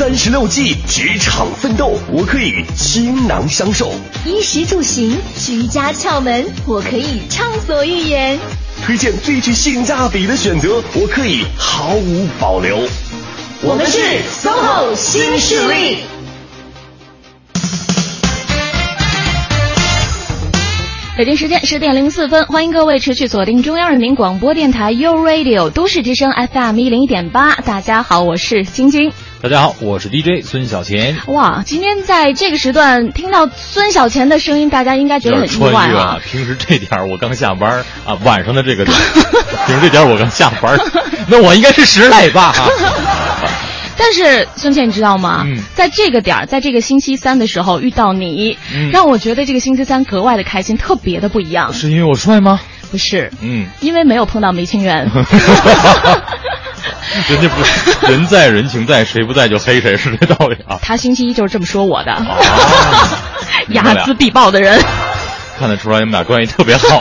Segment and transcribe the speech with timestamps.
[0.00, 3.88] 三十六计，职场奋斗，我可以倾囊相授；
[4.24, 8.38] 衣食住行，居家窍门，我可以畅所欲言；
[8.82, 12.78] 推荐最具性价比的选择，我可以毫无保留。
[13.60, 13.98] 我们是
[14.42, 15.98] SOHO 新势力。
[21.20, 27.56] 北京时间十点零四分，欢迎各位持续锁定中央人民广播电台 u Radio 都市之声 FM 一零一点八。
[27.56, 29.12] 大家好，我是晶晶。
[29.42, 31.18] 大家好，我是 DJ 孙小钱。
[31.26, 36.18] 哇，今天在这个时段听到孙小钱的声音，大家应该觉得很意外啊。
[36.24, 38.96] 平时这点我刚下班啊，晚上的这个点，
[39.68, 40.80] 平时这点我刚下班，
[41.28, 42.54] 那我应该是十来吧。
[44.02, 45.44] 但是孙倩，你知道吗？
[45.46, 48.56] 嗯，在这个点儿，在这个星期三的时候遇到你，
[48.90, 51.70] 让我觉得这个星期三格外的开心，特别的不一样。
[51.74, 52.58] 是因为我帅吗？
[52.90, 55.06] 不是，嗯，因为没有碰到梅清源。
[57.28, 60.78] 人家不，人在人情在，谁不在就黑谁，是这道理啊。
[60.80, 62.12] 他星期一就是这么说我的，
[63.68, 64.80] 睚眦必报的人。
[65.58, 66.98] 看得出来你们俩关系特别好。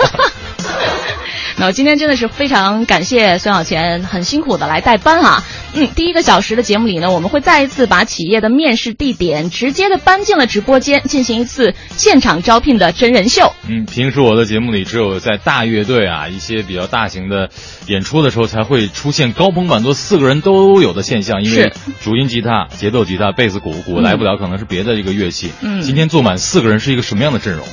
[1.59, 5.43] 那今天真的是非常感谢孙小钱，很辛苦的来代班啊。
[5.73, 13.53] 嗯，第一个小时的节目里呢，我们会再一次把企业的面试地点直接的搬进了直播间，进行一次现场招聘的真人秀。
[13.67, 17.49] 嗯，平时我的节目里只有在大乐队啊一些比较大型的
[17.87, 25.51] 演出的时候才会出现高朋满座四个人都有的现象，因为主音吉他、节奏吉他、贝斯、鼓，鼓来不了，可能是别的一个乐器。
[25.59, 27.67] 嗯，今天坐满四个人是一个什么样的阵容？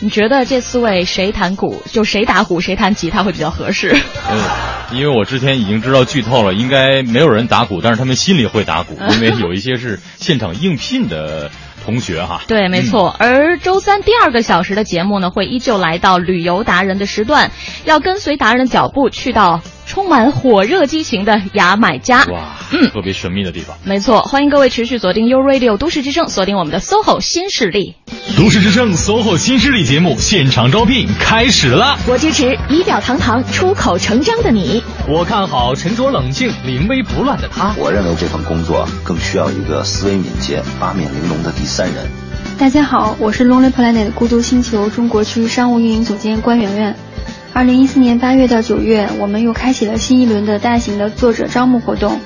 [0.00, 3.94] 你觉得这四位谁弹鼓，就谁打鼓，谁弹吉他会比较合适？
[4.30, 4.42] 嗯，
[4.92, 11.50] 因为我之前已经知道剧透了，应该没有人打鼓，但是他们心里会打鼓， 因为有一些是现场应聘的
[11.84, 12.40] 同学哈。
[12.46, 13.14] 对，没错。
[13.18, 17.50] 而周三第二个小时的节目呢，会依旧来到旅游达人的时段，
[17.84, 19.60] 要跟随达人的脚步去到。
[19.86, 23.76] 充满火热激情的牙买加，哇，嗯，特别神秘的地方。
[23.84, 27.96] 没错，欢迎各位持续锁定 U Radio 都市之声，锁定我们的 SOHO 新势力。
[28.36, 31.98] 都市之声 SOHO 新势力节目现场招聘开始了。
[32.06, 34.82] 我支持仪表堂堂、出口成章的你。
[35.08, 37.74] 我看好沉着冷静、临危不乱的他。
[37.76, 42.06] 我认为这份工作更需要一个思维敏捷、八面玲珑的第三人。
[42.58, 46.96] 大家好，我是 Lonely Planet 孤独星球中国区商务运营总监关媛媛。
[47.52, 52.20] 二零一四年八月到九月，我们又开启了新一轮的大型的作者招募活动。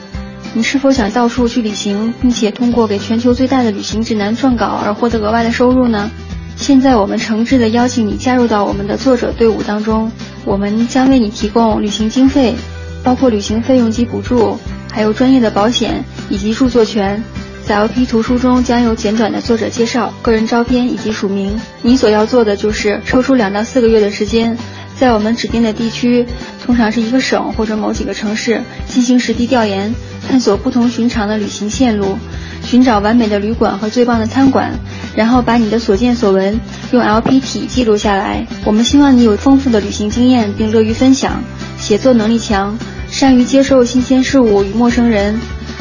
[0.56, 6.09] 你是否想到处去旅行，并且通过给全球最大的旅行指南撰稿而获得额外的收入呢？
[6.56, 10.12] 现在我们诚挚的邀请你加入到我们的作者队伍当中，
[10.44, 12.54] 我们将为你提供旅行经费，
[13.03, 14.56] 包括旅行费用及补助，
[14.92, 17.25] 还有专业的保险以及著作权。
[17.65, 21.59] 在 LP 图书中将有简短的作者介绍、个人照片以及署名。
[21.82, 24.56] 你所要做的就是抽出两到四个月的时间。
[24.99, 26.27] 在我们指定的地区，
[26.65, 29.94] 通常是一个省或者某几个城市，进行实地调研，
[30.28, 32.16] 探索不同寻常的旅行线路，
[32.62, 34.72] 寻找完美的旅馆和最棒的餐馆，
[35.16, 36.60] 然后把你的所见所闻
[36.93, 38.47] 用 LP 体记录下来。
[38.65, 41.43] 我们希望你有丰富的旅行经验，并乐于分享，
[41.77, 42.78] 写作能力强，
[43.10, 45.38] 善于接受新鲜事物与陌生人。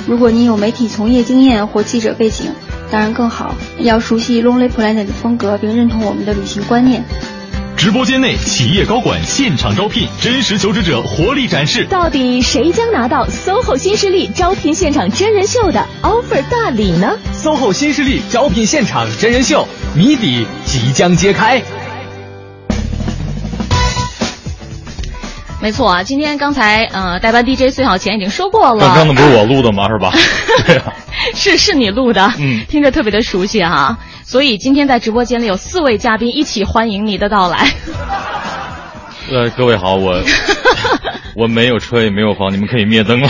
[0.07, 2.47] 如果你有媒体从业经验或记者背景，
[2.91, 3.55] 当然更好。
[3.79, 7.03] 要熟悉 Lonely Planet 的风格，并认同我们的旅行观念。
[7.83, 11.85] 直播间内，企业高管现场招聘，真实求职者活力展示。
[11.89, 21.61] 到底谁将拿到 SOHO 新势力招聘现场真人秀的 offer 大礼呢？SOHO 新势力招聘现场真人秀谜底即将揭开。
[25.63, 28.85] 没错啊，今天刚才呃，代班 DJ 孙小钱已经说过了。
[28.85, 29.87] 刚刚的不是我录的吗？
[29.87, 30.11] 是吧？
[30.67, 30.93] 对啊，
[31.33, 33.97] 是是你录的，嗯，听着特别的熟悉哈。
[34.25, 37.65] 所以今天在直播间里有四位嘉宾一起欢迎你的到来。
[39.31, 40.21] 呃，各位好，我
[41.33, 43.29] 我没有车也没有房，你们可以灭灯了。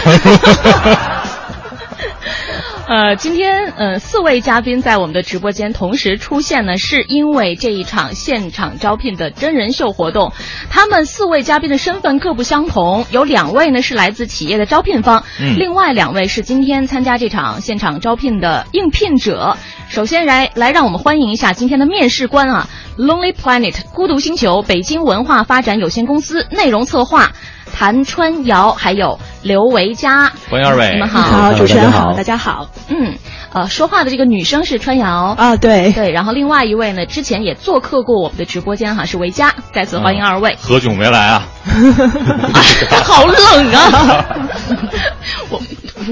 [2.85, 10.33] 呃，今天呃四位嘉宾在我们的直播间同时出现呢，是因为这一场现场招聘的真人秀活动。
[10.69, 15.23] 他们四位嘉宾的身份各不相同，有两位呢是来自企业的招聘方，
[15.57, 19.55] 另外两位是今天参加这场现场招聘的应聘者。
[19.87, 22.67] 首先来来，让我们欢迎一下今天的面试官啊
[22.97, 27.31] ，Lonely Planet 孤独星球北京文化发展有限公司内容策划。
[27.73, 33.15] 谭川瑶，还有刘维佳，欢迎二位，你们好，好，主持人好，大家好，嗯，
[33.51, 35.35] 呃，说话的这个女生是川瑶。
[35.37, 35.91] 啊，对。
[35.91, 41.47] 对，然后另外一位呢，之前也做客过我们的直播间哈，是维佳，再次欢迎二位， 何炅没来啊，
[43.03, 44.25] 好冷啊，
[45.49, 45.61] 我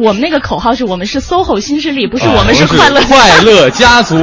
[0.01, 4.17] 我们那个口号是我们是 SOHO 新势力，不是我们是快乐快乐家族，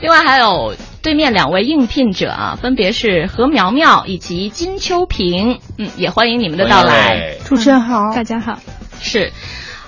[0.00, 0.74] 另外还有。
[1.04, 7.36] 对面两位应聘者啊，分别是何苗苗以及金秋萍，嗯，也欢迎你们的到来。
[7.44, 8.58] 主持人好，大家好。
[9.02, 9.30] 是，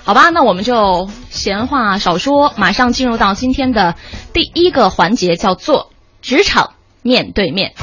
[0.03, 3.95] 好吧，那我们就闲话少说，马上进入到今天的
[4.31, 5.89] 第一个环节，叫做
[6.21, 7.73] 职场面对面。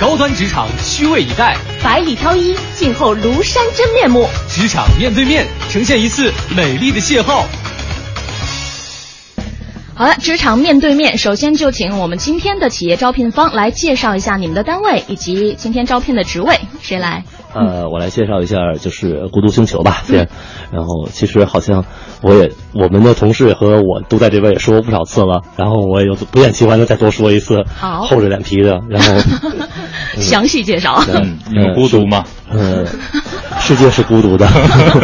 [0.00, 4.26] 高端职场虚位以待，百里挑一，静候庐山真面目。
[4.48, 7.44] 职场面对面，呈现一次美丽的邂逅。
[9.96, 17.24] 好了，职场面对面，首先就请我们今天的企业招聘方来介绍一下你们的单位以及今天招聘的职位，谁来？
[17.54, 20.28] 呃，我来介绍一下，就是孤独星球吧，先。
[20.72, 21.84] 然后其实好像
[22.22, 29.20] 我也我们的同事和我都在这边也说过不少次了，然后我也有不厌其烦的再多说一次，好厚着脸皮的，然后
[30.18, 31.04] 详细介绍。
[31.06, 32.24] 嗯，你们孤独吗？
[32.54, 32.86] 呃，
[33.60, 34.46] 世界是孤独的。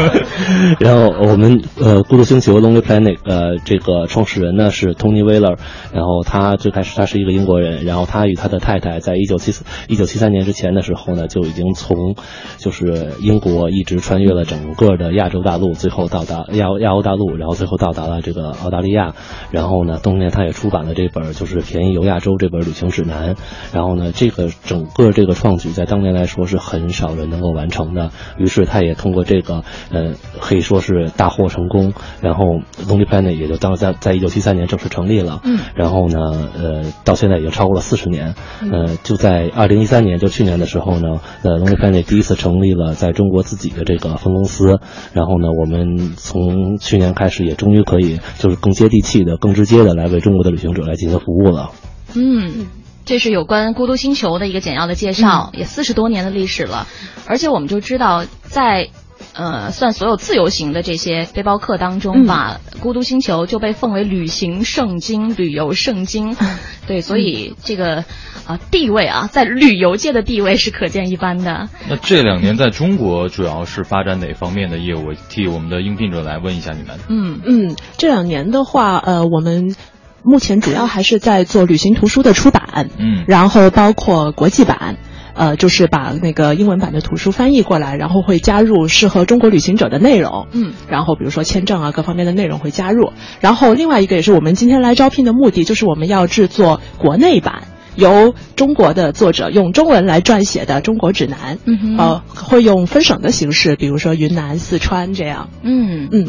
[0.79, 5.56] 然后我们呃，孤独星球 Lonely Planet 呃，这个创始人呢是 Tony Wheeler，
[5.93, 12.14] 然后他最开始他是一个英国人，然后他与他的太太在一九七四一九七三年之前的时候呢，就已经从
[12.56, 19.14] 就是英国一直穿越了整个的亚洲大陆，最后到达亚亚欧大陆，然后最后到达了这个澳大利亚，
[19.50, 23.35] 然后呢，冬天他也出版了这本就是《便宜游亚洲》这本旅行指南，
[23.73, 32.44] 然后呢，这个整个这个创举在当年来说是很少人能够完成的，于是他也通过这个呃可以说是大获成功，然后
[32.87, 38.34] Lonely Planet 也就当在在一九七三年正式成立了，嗯，然后呢，呃，到现在已经超过了四十年，
[38.70, 44.81] 呃，就在二零一三年，就去年的时候呢，呃，Lonely Planet 第一次成立了在中国自己的这个分公司，
[45.12, 51.70] 然后呢，我们从去年开始也终于可以就是更接地气的、更直接的来为中国的旅行者来进行服务了。
[52.14, 52.66] 嗯，
[53.10, 56.86] 这是有关孤独星球的一个简要的介绍，也四十多年的历史了，
[57.26, 58.90] 而且我们就知道在。
[59.32, 66.36] 呃，算所有自由行的这些背包客当中吧，孤独星球就被奉为旅行圣经、旅游圣经。
[66.88, 68.04] 对，所以这个
[68.46, 71.68] 啊地位啊，在旅游界的地位是可见一斑的。
[71.88, 75.12] 那这两年在中国主要是发展哪方面的业务？
[75.28, 76.98] 替我们的应聘者来问一下你们。
[77.08, 79.76] 嗯嗯，这两年的话，呃，我们
[80.25, 84.96] 目前主要还是在做旅行图书的出版，嗯然后包括国际版。
[85.32, 93.12] 呃，就是把那个英文版的图书翻译过来，然后会加入适合中国旅行者的内容，嗯，然后比如说签证啊各方面的内容会加入。
[93.40, 97.62] 然后另外一个也是我们今天来招聘的目的，就是我们要制作国内版，
[97.94, 106.28] 由中国的作者用中文来撰写的中国指南，嗯哼呃，会用分省的形式，比如说云南、四川这样，嗯嗯。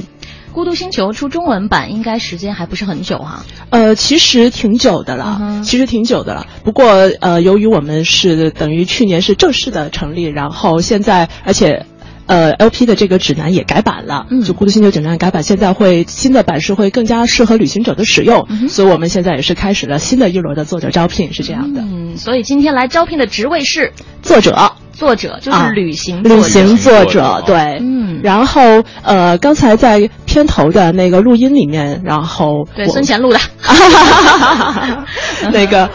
[0.51, 6.45] 孤独星球出中文版应该时间还不是很久哈、呃，其实挺久的了，嗯其实挺久的了。
[6.63, 6.85] 不过
[7.21, 11.85] 呃，由于我们是等于去年是正式的成立，然后现在而且。
[12.27, 21.81] 呃，LP 的这个指南也改版了，嗯就孤独星球指南改版，现在会新的版式会更加适合旅行者的使用，嗯所以我们现在也是开始了新的一轮的作者招聘，是这样的。
[21.81, 23.91] 嗯，所以今天来招聘的职位是
[24.21, 26.41] 作者，作者，就是啊旅行旅。
[26.41, 28.61] 行作者，对，嗯然后
[29.01, 33.39] 呃，刚才在片头的那个录音里面，然后对，孙乾录的。
[35.51, 35.89] 那个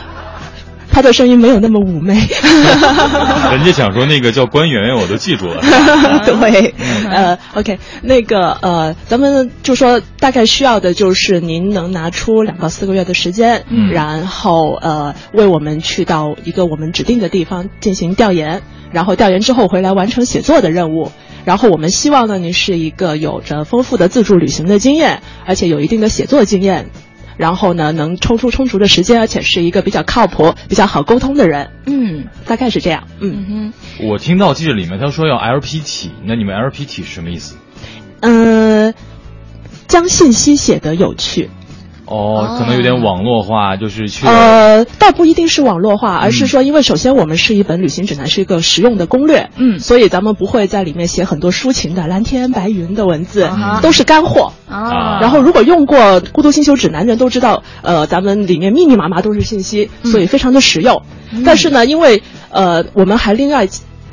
[0.97, 2.15] 他的声音没有那么妩媚。
[3.53, 5.61] 人家想说那个叫关圆圆，我都记住了。
[6.25, 6.73] 对，
[7.11, 21.13] 呃，OK，那个呃，咱们就说大概需要的就是您能拿出两到四个月的时间，嗯然后呃，为我们去到一个我们指定的地方进行调研，然后调研之后回来完成写作的任务。
[21.45, 26.89] 然后我们希望呢，您是一个有着丰富的自助旅行的经验，而且有一定的写作经验。
[27.37, 33.07] 然后呢，能抽出充足的时间，而且是一个比较靠谱、比较好沟通的人，嗯大概是这样。
[33.21, 37.57] 嗯嗯哼，我听到记者里面他说要 LP 体，那你们 LP 体是什么意思？
[38.21, 38.95] 嗯、
[39.87, 41.51] 将信息写得有趣。
[42.07, 49.79] 哦，可能有点网络化，就是去呃，倒不一定是网络化，而是说，因为首先我们是一本旅行指南，是一个实用的攻略，嗯。
[49.79, 54.53] 所以咱们不会在里面写很多抒情的蓝天白云的文字，啊都是干货。
[54.69, 55.99] 啊，然后，如果用过
[56.33, 60.11] 《孤独星球指南》的人都知道，呃，咱们里面密密麻麻都是信息，嗯。
[60.11, 61.03] 所以非常的实用。
[61.45, 63.67] 但是呢，因为呃，我们还另外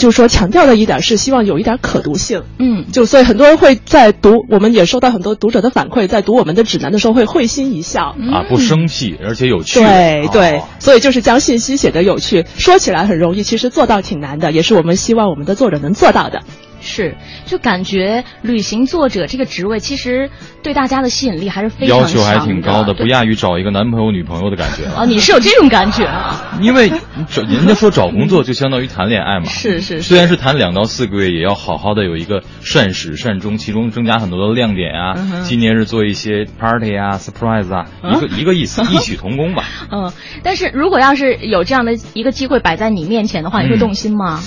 [0.04, 2.44] 就是说强调的一点是，希望有一点可读性。
[2.60, 8.14] 嗯就所以很多人会在读，我们也收到很多读者的反馈，在读我们的指南的时候会会心一笑。
[8.34, 9.80] 啊不生气，而且有趣。
[9.80, 16.42] 对对哦，所以就是将信息写得有趣，说起来很容易，其实做到挺难的，也是我们希望我们的作者能做到的。
[16.84, 20.30] 是，就感觉旅行作者这个职位其实
[20.62, 24.86] 对大家的吸引力还是非常要求还挺高的，不亚于找一个男朋友、女朋友的感觉。
[24.94, 26.58] 啊，你是有这种感觉啊？
[26.62, 26.92] 因为
[27.30, 35.14] 找 人家说找工作就相当于谈恋爱嘛，是是是虽然是谈两到四个月，也要好好的有一个善始善终，其中增加很多的亮点啊。
[35.16, 39.64] 嗯哼纪念日做一些 party 啊，surprise 啊，一个一个意思， 异曲同工吧。
[39.90, 40.12] 嗯，
[40.44, 44.42] 但是如果要是有这样的一个机会摆在你面前的话，你会嗯动心吗？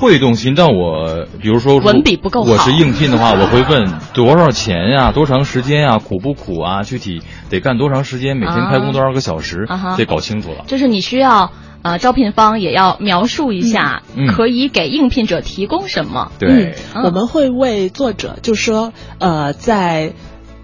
[0.00, 6.82] 会动心，但我比如说文笔不够好我是应聘的话，我会问 多少钱呀、多长时间呀、苦不苦啊？
[6.82, 8.36] 具体得干多长时间？
[8.36, 9.64] 每天开工多少个小时？
[9.68, 10.64] 啊哈得搞清楚了。
[10.66, 16.30] 就是你需要呃，招聘方也要描述一下，嗯可以给应聘者提供什么。
[16.38, 20.12] 对，嗯我们会为作者，就是说，呃，在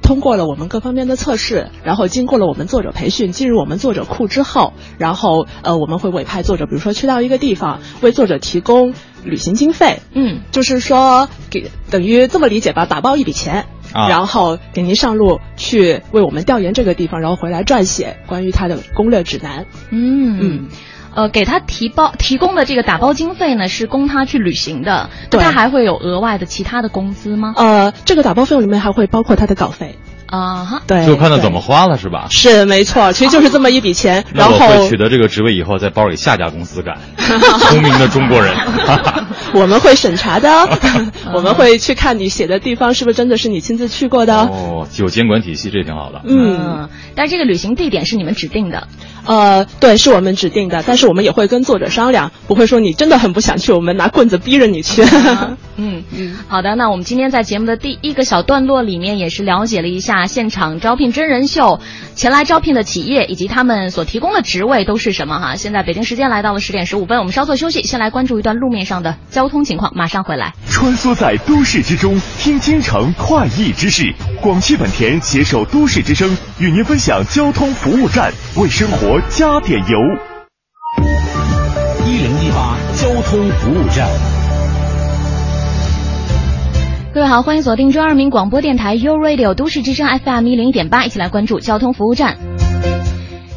[0.01, 8.95] 通过了我们各方面的测试，然后经过了我们作者培训，进入我们作者库之后，然后呃，我们会委派作者，比如说去到一个地方，为作者提供
[9.25, 13.67] 旅行经费，嗯，就是说给等于这么理解吧，打包一笔钱。
[13.95, 19.65] 啊然后给您上路去为我们调研这个地方，然后回来撰写关于它的攻略指南。
[19.89, 20.69] 嗯嗯
[21.15, 25.09] 呃，给他提包提供的这个打包经费呢，是供他去旅行的。
[25.25, 27.55] 那对他还会有额外的其他的工资吗？
[27.57, 29.97] 呃，这个打包费用里面还会包括他的稿费。
[30.29, 32.27] 啊哈，对，就看他怎么花了，是吧？
[32.31, 36.97] 是没错，其实就是这么一笔钱，然那我后会取得这个职位以后，在包里下家公司干。
[37.71, 38.55] 聪明的中国人，
[39.55, 40.51] 我们会审查的，
[41.35, 44.43] 我们会去看你写的地方是不是真的是你亲自去过的。
[44.43, 46.21] 哦，有监管体系，这挺好的。
[46.27, 48.87] 嗯，但是这个旅行地点是你们指定的。
[49.29, 55.05] 呃，对，是我们指定的，但是我们也会跟作者商量，不会说你真的很不想去，我们拿棍子逼着你去。
[55.77, 61.79] 嗯嗯，好的，那我们今天在节目的第一个小段落里面，也是了解了一下现场招聘真人秀
[62.17, 65.57] 前来招聘的企业以及他们所提供的职位都是什么哈。
[65.57, 70.55] 现在北京时间来到了十点十五分，我们稍作休息，先来关注一段路面上的交通情况，马上回来。
[70.71, 74.13] 穿梭在都市之中，听京城快意之事。
[74.41, 79.99] 广汽本田携手都市之声，与您分享交通服务站，为生活加点油。
[82.07, 84.09] 一零一八交通服务站。
[87.13, 92.48] 各位好，欢迎锁定中央人民广播电台 u Radio 都市之声 FM 一零一点八，一起来关注交通服务站。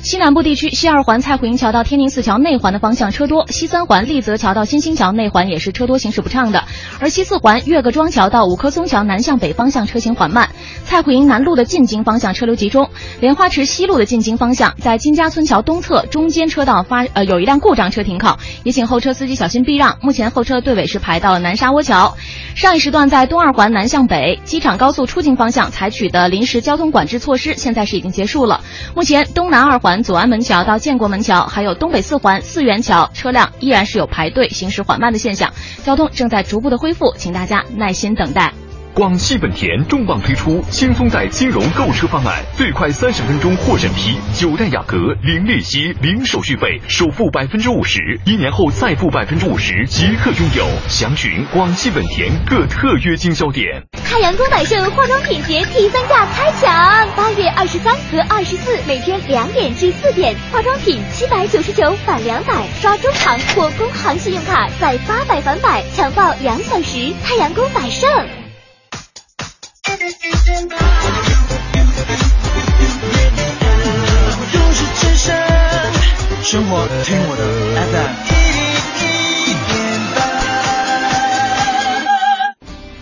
[0.03, 6.63] 西南部地区西二环蔡胡营桥到天宁寺桥内环的方向车多，西三环丽泽桥到新兴桥内环也是车多，行驶不畅的。
[6.99, 10.49] 而西四环岳各庄桥到五棵松桥南向北方向车行缓慢。
[10.85, 12.89] 蔡胡营南路的进京方向车流集中，
[13.19, 19.99] 莲花池西路的进京方向在金家村桥东侧中间车道发呃有一辆故障车停靠，也请后车司机小心避让。
[20.01, 22.17] 目前后车队尾是排到了南沙窝桥。
[22.55, 28.61] 上一时段在东二环南向北机场高速出境方向采取的临时交通管制措施，现在是已经结束了。
[28.95, 35.51] 目前东南二环左安门桥到建国门桥，还有东北四环四元桥，车辆依然是有排队、行驶缓慢的现象，
[35.83, 38.53] 交通正在逐步的恢复，请大家耐心等待。
[38.93, 50.67] 广汽本田重磅推出轻松贷金融购车方案，最快三十分钟获审批，九代雅阁零利息、零手续费，首付百分之五十，一年后再付百分之五十，即刻拥有。
[50.89, 53.81] 详询广汽本田各特约经销点。
[54.03, 67.13] 太阳宫百盛化妆品节第三价开抢，八月二十三和二十四每天两点至四点，化妆品七百九十九返两百，刷中行或工行信用卡再八百返百，抢爆两小时。
[67.23, 68.09] 太阳宫百盛。
[76.43, 77.43] 生活听我的
[77.87, 78.11] FM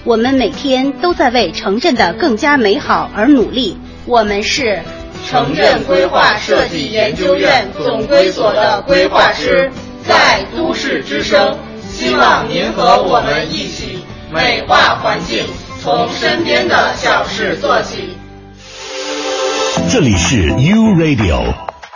[0.03, 3.77] 我们每天都在为城镇的更加美好而努力。
[4.05, 4.81] 我们是
[5.27, 9.71] 城镇规划设计研究院总规所的规划师，
[10.07, 11.57] 在都市之声，
[11.91, 13.99] 希望您和我们一起
[14.31, 15.45] 美化环境，
[15.81, 18.17] 从身边的小事做起。
[19.89, 21.53] 这里是 U Radio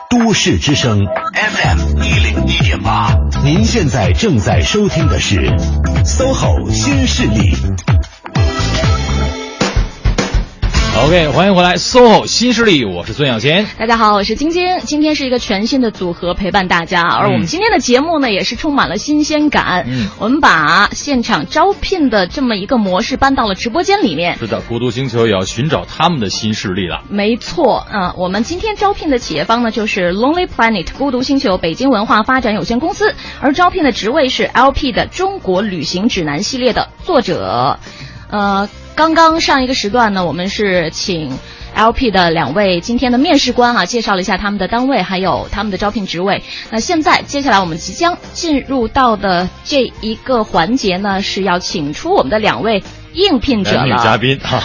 [0.10, 3.14] 都市之声 FM 一零一点八，
[3.44, 5.52] 您现在正在收听的是
[6.06, 7.54] SOHO 新势力。
[10.96, 13.66] OK，欢迎回来，SOHO 新势力，我是孙小贤。
[13.80, 14.78] 大家好，我是晶晶。
[14.82, 19.86] 今天是一个全新的组合陪伴大家，而我们今天的节目呢，也是充满了新鲜感。
[19.88, 24.38] 嗯，我们把现场招聘的这么一个模式搬到了直播间里面。
[24.38, 27.02] 是的，孤独星球也要寻找他们的新势力了。
[27.10, 37.80] 没错，嗯，我们今天招聘的企业方呢，就是 Lonely Planet 孤独星球北京文化发展有限公司，而招聘的职位是 LP 的中国旅行指南系列的作者，
[38.30, 38.70] 呃。
[38.96, 41.32] 刚刚上一个时段呢，我们是请
[41.76, 46.44] LP 的两位今天的面试官啊，介绍了一下他们的单位还有他们的招聘职位。
[46.70, 52.84] 那现在接下来我们即将进入到的这一个环节呢，是要请出我们的两位
[53.14, 53.86] 应聘者了。
[53.86, 54.62] 女嘉宾哈，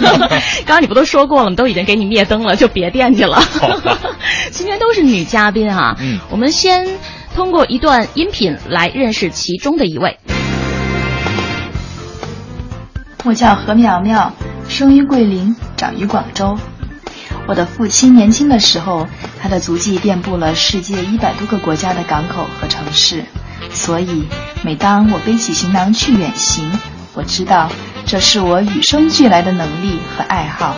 [0.66, 3.42] 刚刚你不都说过了，吗都已经给你灭灯了，就别惦记了。
[4.52, 6.86] 今天都是女嘉宾啊，嗯，我们先
[7.34, 10.18] 通过一段音频来认识其中的一位。
[13.24, 14.32] 我叫何苗苗，
[14.68, 16.58] 生于桂林，长于广州。
[17.46, 19.06] 我的父亲年轻的时候，
[19.40, 23.24] 他的足迹遍布了世界一百多个国家的港口和城市，
[23.70, 24.26] 所以
[24.62, 26.72] 每当我背起行囊去远行，
[27.14, 27.70] 我知道
[28.06, 30.74] 这是我与生俱来的能力和爱好。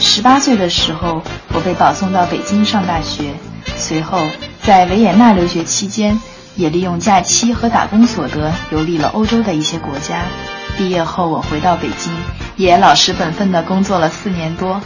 [0.00, 1.22] 十八岁的时候，
[1.52, 3.34] 我被保送到北京上大学，
[3.76, 4.20] 随后
[4.62, 6.20] 在维也纳留学期间，
[6.56, 10.24] 也利用假期和打工所得游历了欧洲的一些国家。
[10.76, 12.12] 毕业后，我回到北京，
[12.56, 14.80] 也老实本分地工作了四年多。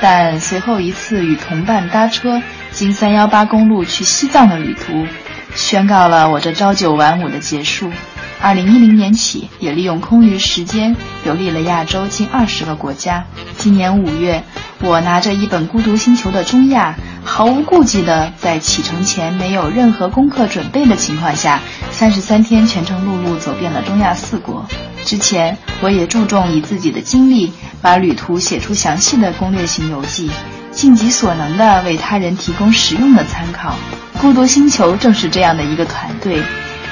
[0.00, 5.06] 但随后一次与同伴搭车经三幺八公路去西藏的旅途，
[5.54, 7.90] 宣告了我这朝九晚五的结束。
[8.38, 13.24] 二零一零年起，也利用空余时间游历了亚洲近二十个国家。
[13.56, 14.44] 今年五月，
[14.82, 16.94] 我拿着一本《孤独星球》的中亚，
[17.26, 24.64] 毫无顾忌地在启程前没有任何功课准备的情况下，三十三天全程陆路走遍了中亚四国。
[25.04, 27.52] 之前，我也注重以自己的经历，
[27.82, 30.30] 把旅途写出详细的攻略型游记，
[30.70, 33.74] 尽己所能地为他人提供实用的参考。
[34.18, 36.40] 孤独星球正是这样的一个团队。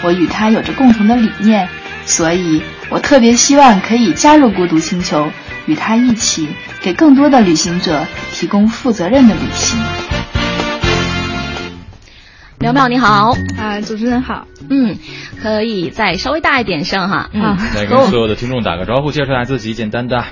[0.02, 1.66] 我与他有着共同的理念，
[2.04, 5.26] 所以我特别希望可以加入孤独星球，
[5.64, 6.48] 与他一起
[6.82, 9.78] 给更多的旅行者提供负责任的旅行。
[12.58, 14.96] 苗苗你好，啊，主持人好，嗯，
[15.42, 20.24] 可以再稍微大一点声哈，嗯，再跟所有的听众打个招呼，介绍一下自己，简单的。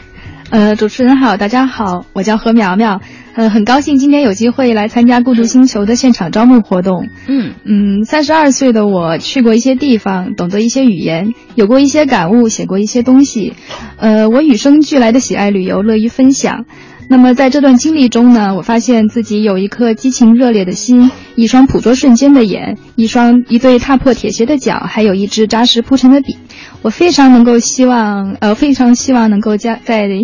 [0.50, 3.00] 呃，主持人好，大家好，我叫何苗苗。
[3.34, 7.08] 呃，很高兴今天有机会来参加孤独星球的现场招募活动。
[7.26, 13.54] 嗯嗯，三十二岁的我去过一些地方，懂得一些语言，有过一些感悟，写过一些东西。
[13.96, 16.66] 呃，我与生俱来的喜爱旅游，乐于分享。
[17.08, 26.36] 那么在这段经历中呢，我发现自己有一颗激情热烈的心，一双捕捉瞬间的眼，一双一对踏破铁鞋的脚，还有一支扎实铺陈的笔。
[26.80, 30.08] 我非常能够希望，呃，非常希望能够加在。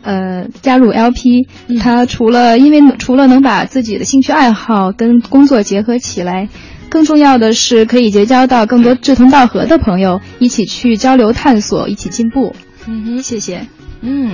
[0.00, 1.46] 呃，加入 LP，
[1.80, 6.48] 它除了因为除了能把自己的兴趣爱好跟工作结合起来，
[6.88, 12.54] 更重要的是可以结交到更多志同道合的朋友，一起去交流探索，一起进步。
[12.86, 13.66] 嗯哼，谢谢。
[14.00, 14.32] 嗯，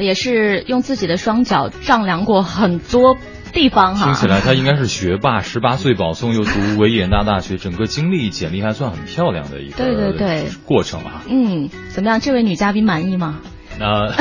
[0.00, 3.16] 也是用自己的双脚丈量过很多
[3.52, 4.06] 地方哈。
[4.06, 11.22] 听起来他应该是学霸，十八岁保送又读维也纳大学，整个经历简历还算很漂亮的一个对对对过程啊。
[11.28, 12.20] 嗯，怎么样？
[12.20, 13.40] 这位女嘉宾满意吗？
[13.78, 14.12] 那，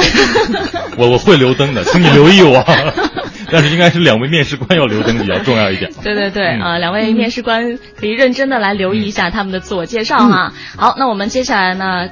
[0.97, 2.63] 我我会留灯的，请你留意我。
[3.51, 5.91] 但是应该是两位面试官要留灯比较重要一点。
[6.03, 10.53] 对对对，啊，两位面试官可以认真的来留意一下他们的自我介绍哈。
[10.77, 12.09] 好，那我们接下来呢，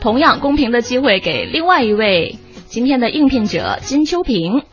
[0.00, 2.36] 同样公平的机会给另外一位
[2.72, 4.64] 今天的应聘者金秋平。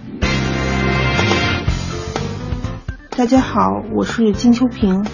[3.18, 3.60] 大家好，
[3.94, 5.06] 我是金秋平，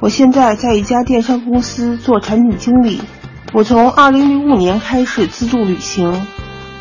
[0.00, 3.00] 我现在在一家电商公司做产品经理。
[3.52, 6.24] 我从二零零五年开始自助旅行，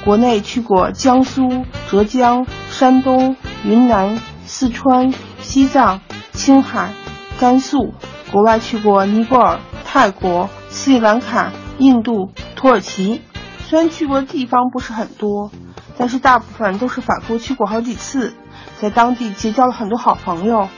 [0.06, 3.36] 国内去过江苏、浙江、山东、
[3.66, 6.94] 云南、四川、西藏、青海、
[7.40, 7.96] 甘肃，
[8.32, 13.22] 国外去过尼泊尔、泰国、斯里兰卡、印度、土耳其。
[13.70, 15.52] 虽然去过的地方不是很多，
[15.96, 18.34] 但是大部分都是反复去过好几次，
[18.82, 20.70] 在当地结交了很多好朋友，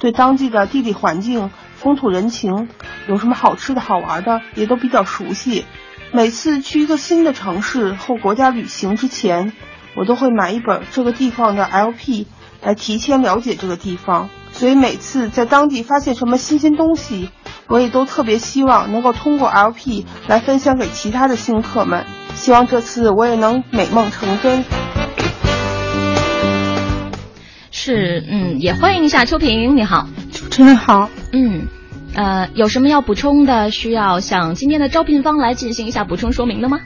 [0.00, 1.52] 对当地的地理环境。
[1.76, 2.68] 风土人情，
[3.08, 5.64] 有什么好吃的好玩的，也都比较熟悉。
[6.12, 9.52] 每次去一个新的城市或国家旅行之前，
[9.94, 12.26] 我都会买一本这个地方的 LP
[12.62, 14.28] 来提前了解这个地方。
[14.50, 17.30] 所以每次在当地发现什么新鲜东西，
[17.70, 22.04] 我也都特别希望能够通过 LP 来分享给其他的新客们。
[22.34, 24.64] 希望这次我也能美梦成真。
[27.70, 30.08] 是，嗯，也欢迎一下秋萍，你好。
[30.32, 31.68] 主持人好，嗯，
[32.14, 33.70] 呃，有什么要补充的？
[33.70, 36.80] 需要向今天的招聘方来进行一下补充说明的吗？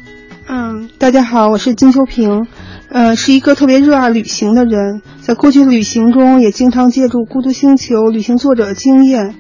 [0.47, 2.47] 嗯，大家好，我是金秋萍，
[2.91, 9.35] 呃，是一个特别热爱旅行的人，在过去的旅行中也经常借助孤独星球旅行作者的经验，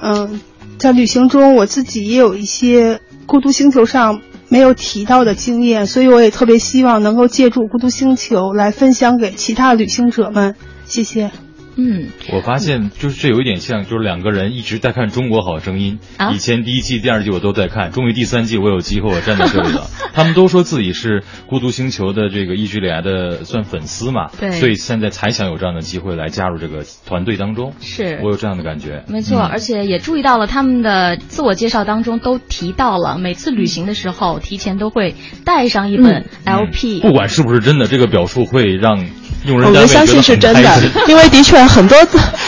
[0.00, 0.40] 嗯，
[0.78, 10.54] 在旅行中我自己也有一些孤独星球上没有提到的经验，所以我也特别希望能够借助孤独星球来分享给其他旅行者们，
[10.86, 11.30] 谢谢。
[11.78, 16.00] 嗯，我发现就是这有一点像，就是两个人一直在看《中国好声音》，
[16.34, 19.86] 以前第一季、第二季我都在看，终于第三季我有机会我站在这里了。
[20.12, 27.72] 他们都说自己是孤独星球的这个一直以来的算粉丝嘛，对，所以现在才想有这样的机会来加入这个团队当中。
[27.80, 28.18] 是。
[28.24, 35.14] 我有这样的感觉，没错，而且也注意到了他们的自我介绍当中都提到了，每次旅行的时候提前都会
[35.44, 39.06] 带上一本 LP，不管是不是真的，这个表述会让。
[39.48, 41.96] 用人我们相信是真的，因为的确很多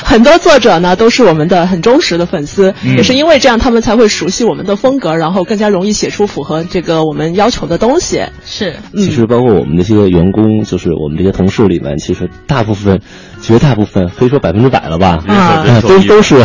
[0.04, 8.22] 很多作者呢都是我们的很忠实的粉丝，嗯也是因为这样他们才会熟悉我们的风格，然后更加容易写出符合这个我们要求的东西。
[8.44, 13.00] 是，其实包括我们这些员工，就是我们这些同事里面，其实大部分，
[13.40, 15.18] 绝大部分可以说百分之百了吧，
[15.82, 16.36] 都都是，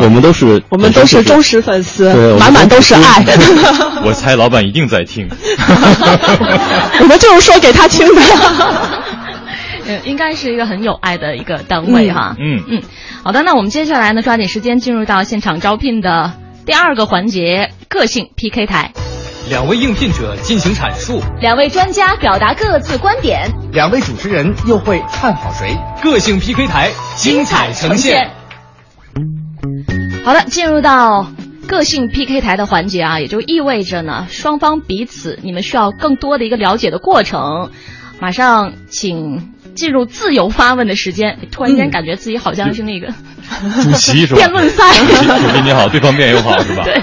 [0.00, 3.24] 我们都是，我们都是忠实粉丝对，满满都是爱。
[4.02, 5.28] 我猜老板一定在听。
[7.00, 8.22] 我们就是说给他听的。
[9.86, 12.36] 呃，应该是一个很有爱的一个单位哈。
[12.38, 12.82] 嗯嗯，
[13.22, 16.32] 好的，那我们接下来呢，抓紧时间进入到现场招聘的
[16.66, 18.92] 第二个环节——个性 PK 台。
[19.48, 25.76] 两位应聘者进行阐述，两位专家表达各自观点，两位主持人又会看好谁？
[26.02, 28.30] 个性 PK 台精彩呈现。
[30.24, 31.26] 好的，进入到
[31.66, 37.70] 个性 PK 台的环节啊，也就意味着呢，双方彼此你们需要更多的一个了解的过程。
[38.20, 43.06] 马上请进入自由发问的时间，突然间感觉自己好像是那个、
[43.82, 44.36] 主 席是吧？
[44.36, 44.84] 辩论赛。
[44.98, 46.84] 主席，主席你好，对方辩友好是吧？
[46.84, 47.02] 对。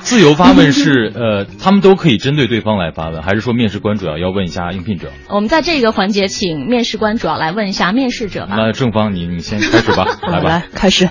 [0.00, 5.10] 自由发问是呃，他们都可以针对对方来发问，还是说面试官主要要问一下应聘者？
[5.28, 8.54] 我们在这个环节，请面试官主要来问一下面试者吧。
[8.56, 10.48] 那正方，你你先开始吧， 来吧。
[10.48, 11.08] 来开始。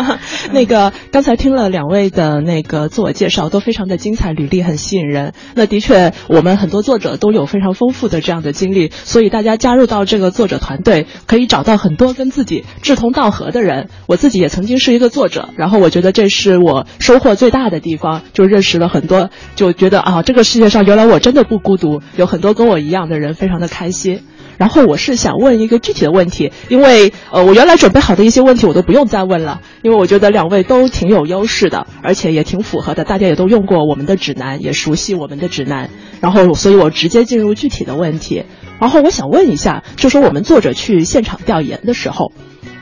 [0.52, 5.34] 那个刚才听了两位的那个自我介绍，都非常的精彩，履历很吸引人。
[5.54, 13.88] 那的确，我们很多作者都有非常丰富的这样的经历，所以大家加入到这个作者团队，可以找到很多跟自己志同道合的人。
[14.06, 19.30] 我自己也曾经是一个作者，然后我觉得这是我收获最大的地方，就认识了很多。
[19.54, 24.22] 就觉得啊，这个世界上原来我真的不孤独，有很多跟我一样的人，非常的开心。
[24.58, 35.90] 然后我是想问一个具体的问题，因为呃，我原来准备好的一些问题我都不用再问了，因为我觉得两位都挺有优势的，而且也挺符合的，大家也都用过我们的指南，也熟悉我们的指南。
[36.20, 38.44] 然后，所以我直接进入具体的问题。
[38.80, 42.32] 然后我想问一下，就说我们作者去现场调研的时候，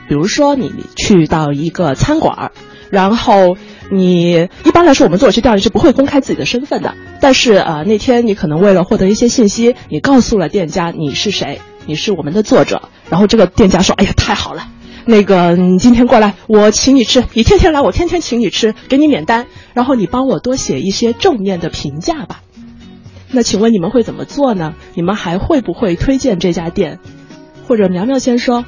[0.09, 2.51] 比如说你去到一个餐馆儿，
[2.89, 3.55] 然后。
[3.89, 6.93] 你一般来说，我们作者去调研是不会公开自己的身份的。
[7.21, 12.89] 但是呃，那天你可能为了获得一些信息，你告诉了店家你是谁，你是我们的作者。
[13.09, 14.67] 然后这个店家说：“哎呀，太好了，
[15.05, 19.47] 那个你今天过来，我请你吃，你天天来，我天天请你吃，给你免单。
[19.73, 22.41] 然后你帮我多写一些正面的评价吧。”
[23.31, 24.75] 那请问你们会怎么做呢？
[24.93, 26.99] 你们还会不会推荐这家店？
[27.67, 28.63] 或者苗苗先说。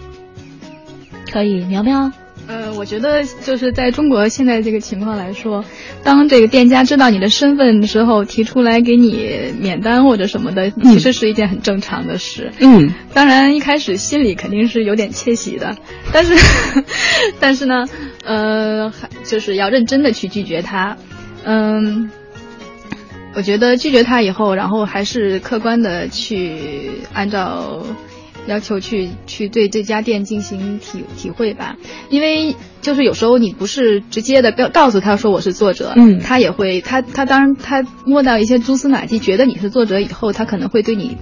[1.32, 2.12] 可以，苗苗。
[2.50, 5.64] 呃，我觉得就是在中国现在这个情况来说，
[6.04, 12.52] 当这个店家知道你的身份之后，提出来给你免单或者什么的，其实是一件很正常的事。
[12.60, 15.78] 嗯，当然一开始心里肯定是有点窃喜的，
[16.12, 16.34] 但是，
[17.40, 17.86] 但是呢，
[18.26, 18.92] 呃，
[19.24, 20.98] 就是要认真的去拒绝他。
[21.44, 22.10] 嗯，
[23.36, 27.86] 我觉得拒绝他以后，然后还是客观的去按照。
[28.50, 31.78] 要求去去对这家店进行体体会吧，
[32.10, 41.16] 因为就是有时候你不是直接的告告诉他说我是作者，嗯，他也会他他当然他摸到一些蛛丝马迹，觉得你是作者以后，他可能会对你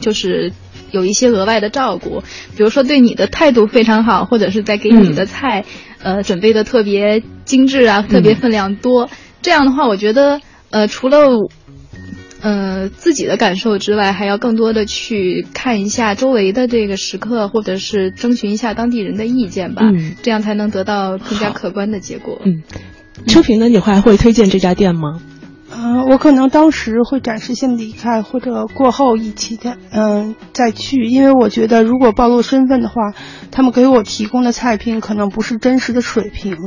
[0.00, 0.52] 就是
[0.90, 2.22] 有一些额外的照顾，
[2.56, 5.66] 比如说对你的态度非常好，或者是在给你的菜、
[6.02, 9.08] 嗯、呃准备的特别精致啊，特别分量多，嗯、
[9.42, 11.28] 这样的话，我觉得呃除了。
[12.44, 22.38] 呃，自己的感受之外，还要更多的去看一下周围的这个食客，或者是征询一下当地人的意见吧，嗯，这样才能得到更加客观的结果。
[22.44, 22.62] 嗯，
[23.26, 25.22] 秋萍呢，你还会推荐这家店吗？
[25.72, 33.14] 呃，我可能当时会暂时先离开，或者过后一期再嗯再去，因为我觉得如果暴露身份的话，
[33.52, 36.58] 他们给我提供的菜品可能不是真实的水平。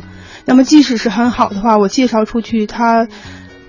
[0.44, 3.08] 那么即使是很好的话，我介绍出去，他。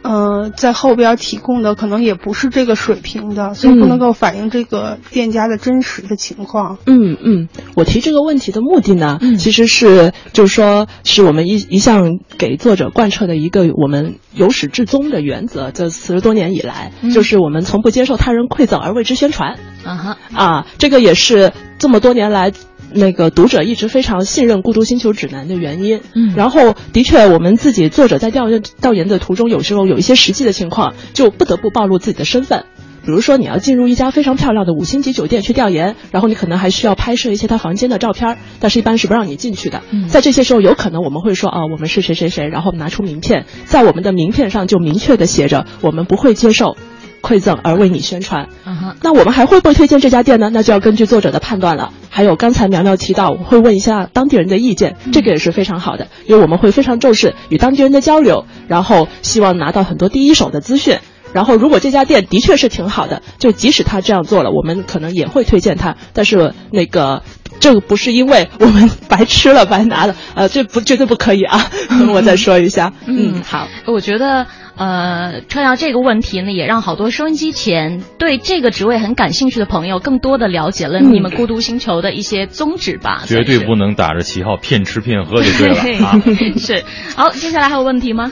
[0.02, 6.78] 呃，在后边提供的可能也不是这个水平的，所以不能够反映这个店家的真实的情况。
[6.86, 15.70] 嗯嗯，我提这个问题的目的呢，嗯、其实是就是说，是我们一一向给作者贯彻的一个我们由始至终的原则。
[15.72, 19.58] 这四十多年以来，嗯、就是我们从不接受他人馈赠而为之宣传。
[19.84, 22.52] 啊哈啊，这个也是这么多年来。
[22.92, 32.64] 那个读者一直非常信任《孤独星球指南》的原因，嗯，然后的确，我们自己作者在调研调研的途中，有时候有一些实际的情况，就不得不暴露自己的身份。
[33.04, 39.80] 比如说，你要进入一家非常漂亮的五星级酒店去调研，然后你可能还需要拍摄一些他房间的照片，但是一般是不让你进去的。
[39.90, 46.76] 嗯、在这些时候，有可能我们会说啊，我们是谁谁谁，然后拿出名片，在我们的名片上就明确的写着，我们不会接受。
[47.22, 50.50] 馈赠而为你宣传，uh、那我们还会不会推荐这家店呢？
[50.52, 51.92] 那就要根据作者的判断了。
[52.10, 60.98] 还有刚才苗苗提到，我会问一下当地人的意见，嗯、这个也是非常好的，因为我们会非常重视与当地人的交流，然后希望拿到很多第一手的资讯，
[61.32, 65.96] 然后如果这家店的确是挺好的，就即使他这样做了，我们可能也会推荐他。
[66.12, 67.22] 但是那个。
[67.60, 71.70] 这个不是因为我们白吃了白拿了， 呃，这不绝对不可以啊！
[72.12, 83.22] 我再说一下，嗯，好，我觉得呃，车瑶这个问题呢，也让好多收音机前对这个职位很感兴趣的朋友，更多的了解了你们孤独星球的一些宗旨吧。
[83.26, 86.20] 绝对不能打着旗号骗吃骗喝就对了啊！
[86.58, 86.84] 是，
[87.16, 88.30] 好，接下来还有问题吗？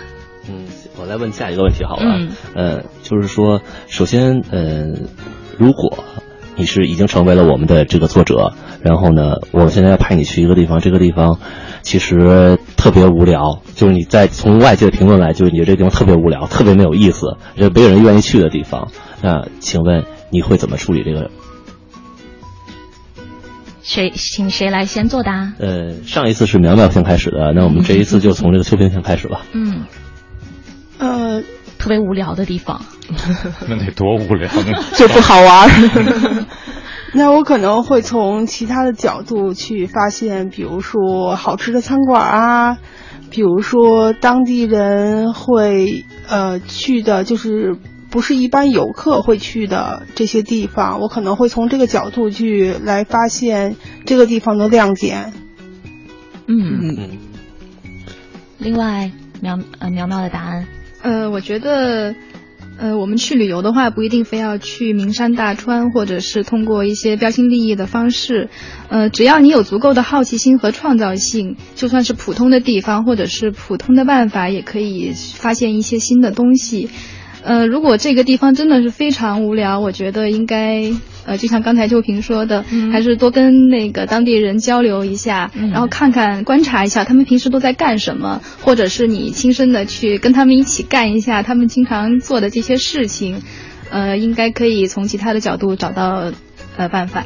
[0.49, 4.85] 嗯，我来问下一个问题好了，嗯，呃，就是说，首先，呃，
[5.59, 6.05] 如果。
[6.57, 11.38] 你是已经成为了我们的这个作者，然后呢，我现在要派你去一个地方，这个地方
[11.83, 18.90] 其实特别无聊，就是你在从外界的评论来，就是你这地方特别无聊，特别没有意思，这没有人愿意去的地方。
[19.23, 21.31] 那请问你会怎么处理这个？
[23.83, 25.53] 谁请谁来先作答？
[25.59, 29.42] 呃，上一次是苗苗先开始的，那我们这一次就从这个秋萍先开始吧。
[29.53, 29.85] 嗯，
[30.99, 31.42] 呃。
[31.79, 32.81] 特别无聊的地方，
[33.69, 35.69] 那得多无聊呢， 就不好玩。
[37.15, 42.79] 那我可能会从其他的角度去发现，比如说好吃的餐馆啊，
[43.31, 47.77] 比如说当地人会呃去的，就是
[48.11, 55.33] 不是一般游客会去的这些地方，我可能会从这个角度去来发现这个地方的亮点。
[56.49, 57.19] 嗯嗯。
[58.59, 59.11] 另外，
[59.41, 60.67] 苗呃苗苗的答案。
[61.07, 62.16] 呃，我觉得，
[62.79, 68.49] 呃，我们去旅游的话，不一定非要去名山大川，或者是通过一些标新立异的方式，
[68.88, 76.88] 呃，只要你有足够的好奇心和创造性，就算是普通的地方，或者是普通的办法，也可以发现一些新的东西。
[77.45, 80.90] 呃，如果这个地方真的是非常无聊，我觉得应该。
[81.27, 93.43] 呃，就像刚才秋萍说的，还是多跟那个当地人交流一下，然后看看、观察一下他们平时都在干什么，或者是你亲身的去跟他们一起干一下他们经常做的这些事情，
[93.91, 96.33] 呃，应该可以从其他的角度找到
[96.77, 97.25] 呃办法。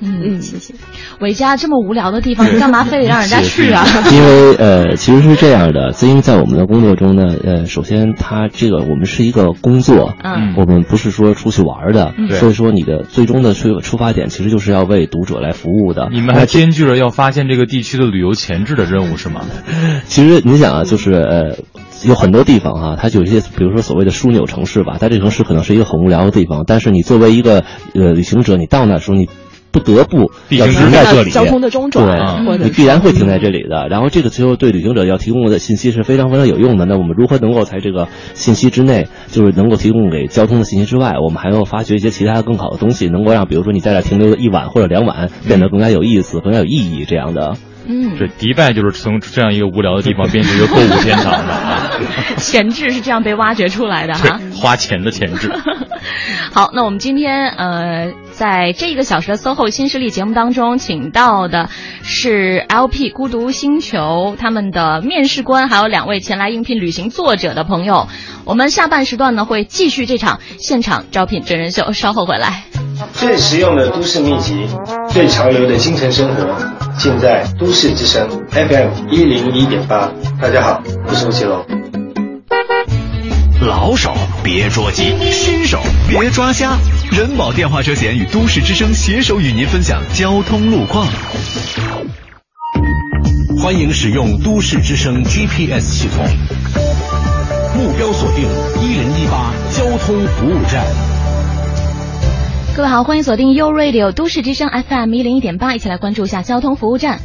[0.00, 0.74] 嗯嗯，谢谢。
[1.20, 3.84] 伟嘉这么无聊的地方，你干嘛非得让人家去啊？
[4.12, 16.08] 因为呃，其实是这样的，自英在我们的工作中呢，呃，首先他这个我们是一个工作，嗯，我们不是说出去玩的，所以说你的最终的出出发点其实就是要为读者来服务的。
[16.12, 19.42] 你们还兼具了要发现这个地区的旅游潜质的任务是吗？
[20.06, 21.56] 其实你想啊，就是呃，
[22.04, 29.28] 有很多地方哈，它有一些，比如说所谓的枢纽城市吧，它这城市可能是一个很无聊的地方，但是你作为一个呃旅行者，你到那时候你。
[29.78, 33.88] 不得不要停在这里，交通的中转，对，你必然会停在这里的。
[33.88, 36.84] 然后这个最后对旅行者要提供的信息是非常非常有用的。
[36.84, 47.54] 那我们如何能够在这个信息之内，就是能够提供给交通的信息之外，我们还要发掘一些其他更好的东西，能够让比如说你在这停留一晚或者两晚变得更加有意思、更加有意义这样的。
[47.90, 51.87] 嗯，这迪拜就是从这样一个无聊的地方变成一个购物天堂的啊，
[52.38, 55.50] 潜质是这样被挖掘出来的哈，花钱的潜质。
[56.52, 61.68] 好，那我们今天呃，在这一个小时的 SOHO 新势力节目当中，请到的
[62.02, 68.08] 是 LP 孤独星球他们的面试官，还有两位前来应聘旅行作者的朋友。
[68.44, 72.64] 我们下半时段呢会继续这场现场招聘真人秀，稍后回来。
[73.14, 74.66] 最实用的都市秘籍，
[75.10, 76.56] 最潮流的精神生活，
[76.98, 80.10] 尽在都市之声 FM 一零一点八。
[80.40, 81.64] 大家好，我是吴奇隆。
[83.60, 86.76] 老手别捉急，新手别抓瞎。
[87.12, 91.06] 人保电话车险与都市之声携手与您分享交通路况。
[93.62, 96.24] 欢迎使用都市之声 GPS 系统，
[97.76, 98.44] 目标锁定
[98.82, 100.84] 一零一八交通服务站。
[102.78, 107.18] 各位好，欢迎锁定 U Radio 都市之声 FM 一零一点八，一起来关注一下交通服务站。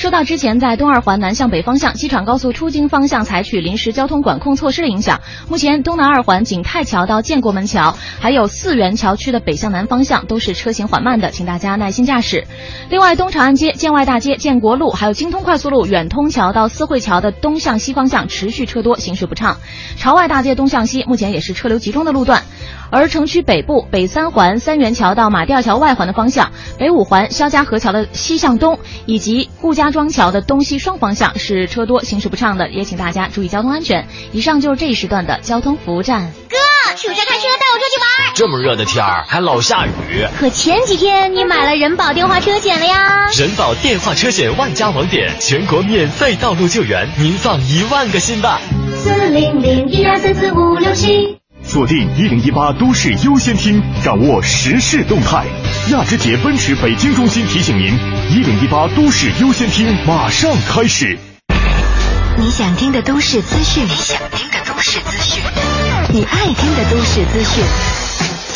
[0.00, 12.46] 受到之前在东二环南向北方向机场高速出京方向采取临时交通管控措施的影响，目前东南二环景泰桥到建国门桥，还有四元桥区的北向南方向都是车行缓慢的，请大家耐心驾驶。
[12.88, 19.58] 另外，东长安街、建外大街、建国路，还有京通快速路远通桥到四惠桥的东向西方向持续车多，行驶不畅。
[19.98, 22.42] 朝外大街东向西目前也是车流集中的路段。
[22.92, 34.06] 而城区北部北三环三元桥到马甸桥外环的方向，北五环肖家河桥的西向东，以及顾家庄桥的东西双方向是车多行驶不畅的，也请大家注意交通安全。
[34.32, 36.32] 以上就是这一时段的交通服务站。
[36.48, 36.56] 哥，
[36.96, 38.34] 暑假开车带我出去玩。
[38.34, 40.26] 这么热的天儿还老下雨。
[40.38, 43.28] 可前几天你买了人保电话车险了呀？
[43.38, 48.60] 人保电话车险万家网点，全国免费道路救援，您放一万个心吧。
[49.02, 51.39] 四零零一二三四五六七。
[51.70, 55.46] 锁定一零一八都市优先听，掌握时事动态。
[55.92, 57.96] 亚之杰奔驰北京中心提醒您：
[58.28, 61.16] 一零一八都市优先听马上开始。
[62.36, 65.40] 你想听的都市资讯，你想听的都市资讯。
[66.12, 67.64] 你爱听的都市资讯，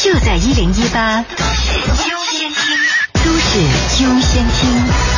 [0.02, 1.78] 就在一零一八都市
[2.10, 2.76] 优先听，
[3.22, 3.60] 都市
[4.02, 5.13] 优先听。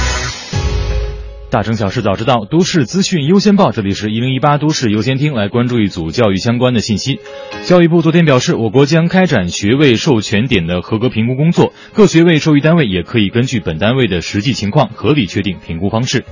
[1.49, 3.71] 大城小事早知道，都市资讯优先报。
[3.71, 7.21] 这里是一零一八都市优先听，来关注一组教育相关的信息。
[7.65, 16.25] 教育部昨天表示，我国将开展学位授权点的合格评估工作，各学位授予单位也可以根据本单位的实际情况，合理确定评估方式。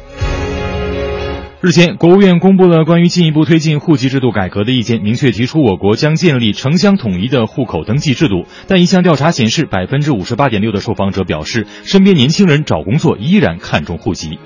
[1.61, 8.45] 日前，国务院公布了关于进一步推进户籍制度改革的意见，明确提出我国将建立城乡统一的户口登记制度。
[8.67, 14.39] 但一项调查显示，百分之五十八点六的受访者表示，身边年轻人找工作依然看重户籍。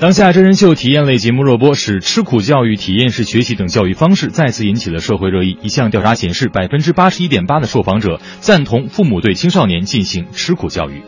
[0.00, 5.58] 当下真人秀体验类节目热播，使吃苦教育、体验式学习等教育方式再次引起了社会热议。
[5.60, 11.02] 一项调查显示，百分之八十一点八的受访者赞同父母对青少年进行吃苦教育。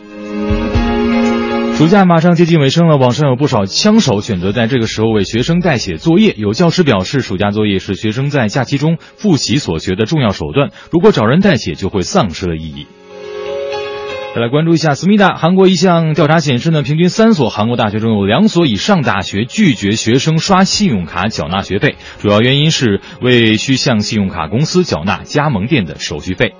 [1.76, 6.34] 暑假马上接近尾声了，网上有不少枪手选择在这个时候为学生代写作业。
[6.36, 12.88] 有教师表示，暑假作业是学生在假期中复习所学的重要手段，如果找人代写，就会丧失了意义。
[14.32, 15.34] 再来关注一下思密达。
[15.34, 26.54] 韩国一项调查显示呢，平均三所韩国大学中有两所以上大学拒绝学生刷信用卡缴纳学费，主要原因是为需向信用卡公司缴纳加盟店的手续费。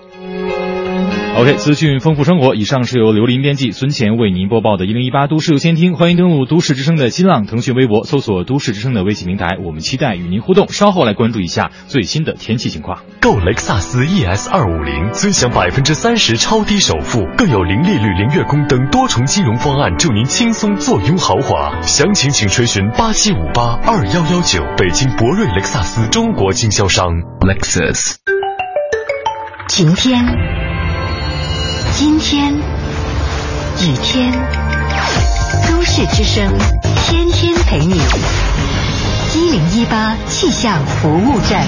[1.36, 2.54] OK，资讯丰富生活。
[2.54, 10.68] 以上是由刘林编辑、孙乾为您播报的《一零一八都市优先听》，欢迎登录都市之声的新浪、腾讯微博，搜索都市之声的微信平台，我们期待与您互动。
[10.68, 13.04] 稍后来关注一下最新的天气情况。
[13.20, 21.80] 购雷克萨斯 ES 二五零，尊享百分之三十超低首付，更有零利率、零月供等多重金融方案，助您轻松坐拥豪华。
[21.80, 27.06] 详情请垂询八七五八二幺幺九，北京博瑞雷克萨斯中国经销商。
[27.40, 28.16] Lexus。
[29.68, 30.26] 晴天。
[31.96, 34.32] 今天，雨天，
[35.68, 36.50] 都市之声，
[37.04, 38.00] 天天陪你。
[39.34, 41.66] 一零一八气象服务站，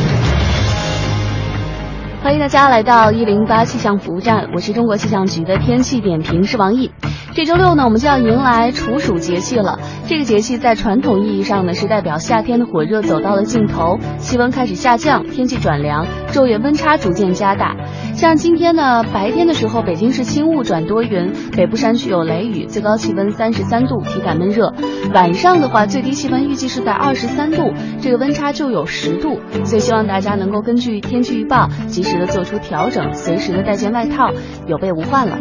[2.23, 6.93] 欢迎大家来到一零八气象服务站，我是中国气象局的天气点评师王毅。
[7.35, 9.81] 这周六呢，我们就要迎来处暑节气了。
[10.07, 17.75] 这个节气在传统意义上呢，是代表夏天的火热走到了尽头，气温开始下降，天气转凉，昼夜温差逐渐加大。
[18.15, 24.73] 像今天呢，白天的时候，北京市轻雾转多云，北部山区有雷雨，最高气温三十三度，体感闷热。
[25.15, 34.31] 晚上的话，最低气温预计是在二十三度，这个温差就有十度，所以希望大家能够根据天气预报，及时时的做出调整，随时的带件外套，
[34.67, 35.39] 有备无患了。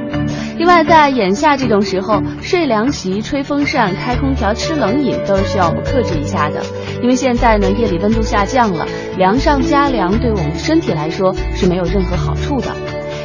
[0.57, 6.61] 另外，在眼下这种时候，睡凉席、吹风扇、开空调、吃冷饮都是需要我们克制一下的，
[7.01, 8.85] 因为现在呢，夜里温度下降了，
[9.17, 12.67] 凉上加凉，对我们身体来说是没有任何好处的。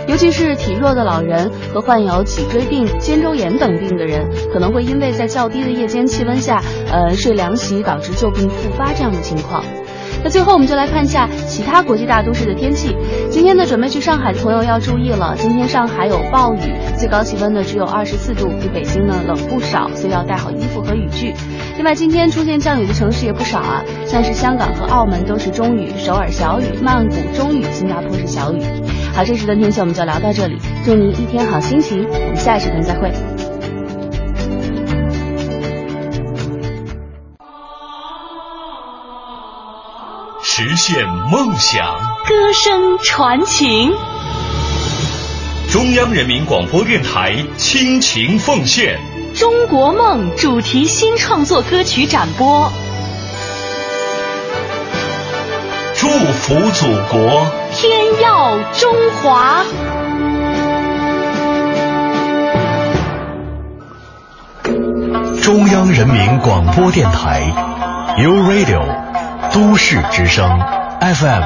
[0.08, 9.62] 尤其是体弱的老人和患有脊椎病、肩周炎等病的人，可能会因为在较低的夜间气温下，呃，睡凉席导致旧病复发这样的情况。
[10.24, 12.96] 那最后我们就来看一下其他国际大都市的天气。
[13.30, 21.34] 今天呢，准备去上海的朋友要注意了，今天上海有暴雨，最高气温呢只有二十四度，比北京呢冷不少，所以要带好衣服和雨具。
[21.76, 28.60] 另外，今天出现降雨的城市也不少啊，像是香港和澳门都是中雨，首尔小雨，曼谷中雨，新加坡是小雨。
[29.14, 33.35] 好，这时的天气我们就聊到这里，祝您一天好心情，我们下一时段再会。
[40.58, 41.84] 实现梦想，
[42.26, 43.92] 歌声传情。
[45.70, 48.98] 中央人民广播电台倾情奉献
[49.38, 52.72] 《中国梦》主题新创作歌曲展播，
[55.94, 59.62] 祝福祖国，天耀中华。
[65.42, 67.42] 中央人民广播电台
[68.16, 69.05] u Radio。
[69.52, 70.60] 都市之声
[71.00, 71.42] FM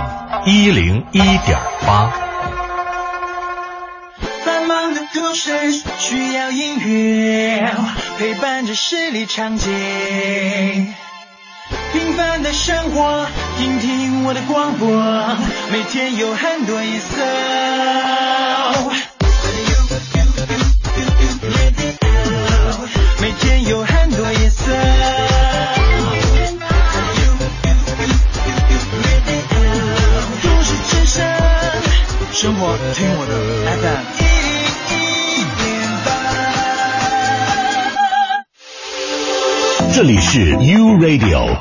[0.47, 2.13] 一零一点八。
[4.45, 7.71] 繁忙的都市需要音乐
[8.19, 9.71] 陪伴着十里长街，
[11.93, 13.27] 平凡的生活，
[13.59, 14.89] 听听我的广播，
[15.71, 17.17] 每天有很多颜色。
[40.33, 41.59] 是 U Radio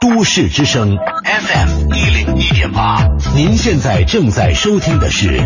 [0.00, 5.40] 都市之声 FM 一零一点八，您现在正在收听的是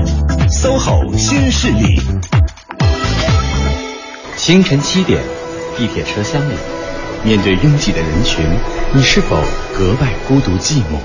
[0.51, 1.99] SOHO 新势力。
[4.37, 5.23] 清晨七点，
[5.79, 6.53] 地铁车厢里，
[7.25, 8.45] 面对拥挤的人群，
[8.93, 9.43] 你是否
[9.75, 10.99] 格外孤独寂寞？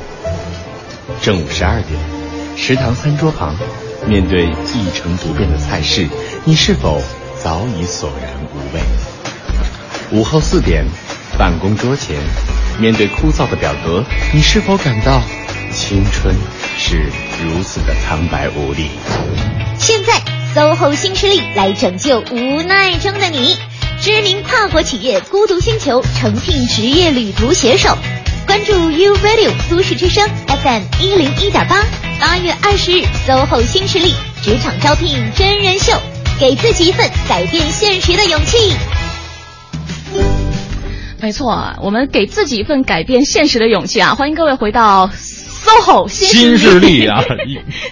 [1.21, 1.97] 正午十二点，
[2.57, 3.55] 食堂餐桌旁，
[4.05, 6.05] 面对一成不变的菜式，
[6.43, 7.01] 你是否
[7.41, 8.81] 早已索然无味？
[10.11, 10.85] 午后四点，
[11.37, 12.17] 办公桌前，
[12.79, 14.03] 面对枯燥的表格，
[14.33, 15.21] 你是否感到
[15.73, 16.35] 青春
[16.77, 17.09] 是
[17.43, 18.89] 如此的苍白无力？
[19.77, 20.21] 现在
[20.55, 23.57] ，SOHO 新势力来拯救无奈中的你。
[23.99, 27.95] 知名跨国企业孤独星球诚聘职业旅途写手，
[28.47, 31.83] 关注 U Radio 都市之声 FM 一零一点八。
[32.19, 34.13] 八月二十日，SOHO 新势力
[34.43, 35.99] 职场招聘真人秀，
[36.39, 38.75] 给自己一份改变现实的勇气。
[41.21, 44.15] 没错，我们给自己一份改变现实的勇气啊！
[44.15, 47.23] 欢迎各位回到 SOHO 新势力啊，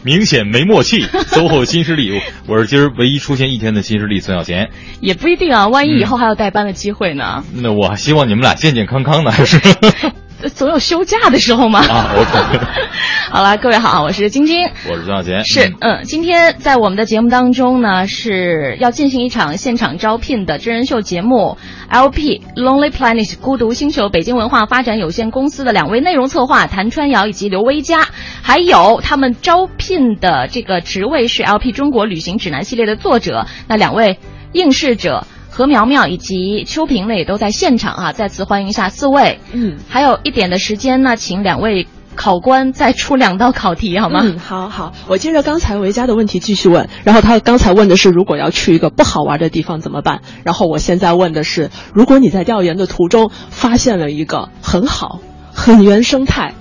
[0.04, 1.06] 明显没默契。
[1.30, 4.72] SOHO 新势力，我是今儿唯一出现一天的新势力孙小贤。
[5.00, 7.44] 也不一定啊，万一以后还有代班的机会呢？
[7.54, 9.60] 那我希望你们俩健健康康的，还是？
[10.54, 11.80] 总有休假的时候嘛。
[11.80, 12.60] 啊，OK。
[13.32, 15.44] 好了，各位好，我是晶晶，我是孙小贤。
[15.46, 21.58] 是，嗯，今天在我们的节目当中呢，是要进行一场现场招聘的真人秀节目
[21.92, 28.08] ，LP Lonely Planet 孤独星球北京文化发展有限公司的两位内容策划谭川瑶以及刘威佳，
[28.42, 34.18] 还有他们招聘的这个职位是 LP 中国旅行指南系列的作者，那两位
[34.54, 35.28] 应试者。
[35.60, 39.40] 何苗苗以及秋萍呢也都在现场啊，再次欢迎一下四位。
[39.52, 41.86] 嗯，还有一点的时间呢，请两位
[42.16, 44.22] 考官再出两道考题好吗？
[44.24, 46.88] 嗯，好好，我接着刚才维嘉的问题继续问。
[47.04, 50.22] 然后他刚才问的是，如果要去一个不好玩的地方怎么办？
[50.46, 55.20] 然后我现在问的是，如果你在调研的途中发现了一个很好、
[55.54, 56.54] 很原生态、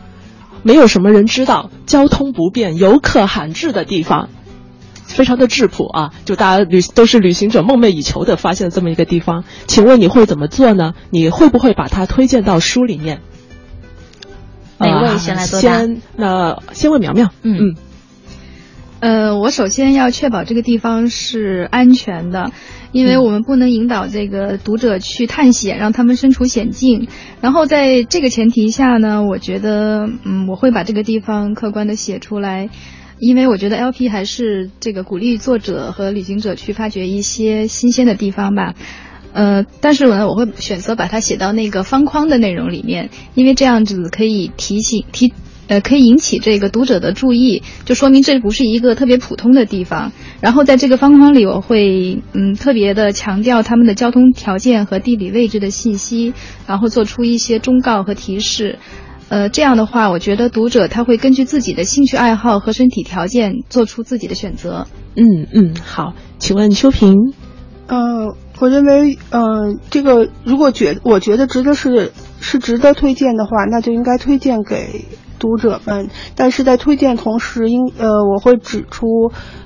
[0.64, 4.28] 没有什么人知道、交通不便、游客罕至的地方。
[5.18, 10.94] 非常的质朴啊，就大家旅都是旅行者梦寐以求的发现这么一个地方，请问你会怎么做呢？
[11.10, 13.18] 你会不会把它推荐到书里面？
[14.78, 15.44] 哪位先来？
[15.44, 17.30] 先那先问苗苗。
[17.42, 17.76] 嗯嗯。
[19.00, 22.52] 呃，我首先要确保这个地方是安全的，
[22.92, 27.08] 因为我们不能引导这个读者去探险，让他们身处险境。
[27.40, 32.70] 然后在这个前提下呢，我觉得，嗯，我会把这个地方客观的写出来。
[33.20, 38.74] 因为我觉得 LP 还是这个鼓励作者和旅行者去发掘一些新鲜的地方吧，
[39.32, 45.32] 呃，但是呢，我会选择把它写到那个方框的内容里面，因为这样子可以提醒提，
[45.66, 50.12] 呃，可以引起这个读者的注意，就说明这不是一个特别普通的地方。
[50.40, 56.32] 然后在这个方框里，我会嗯特别的强调他们的交通条件和地理位置的信息，
[56.68, 58.78] 然后做出一些忠告和提示。
[59.28, 64.86] 呃，这样的话，我觉得读者他会根据自己的兴趣爱好和身体条件做出自己的选择。
[65.16, 67.34] 嗯嗯，好，请问秋萍？
[67.88, 75.04] 呃，我认为，呃，这个如果觉我觉得值得是是值得推荐的话，那就应该推荐给
[75.38, 76.08] 读者们。
[76.34, 79.06] 但是在推荐同时，应呃，我会指出，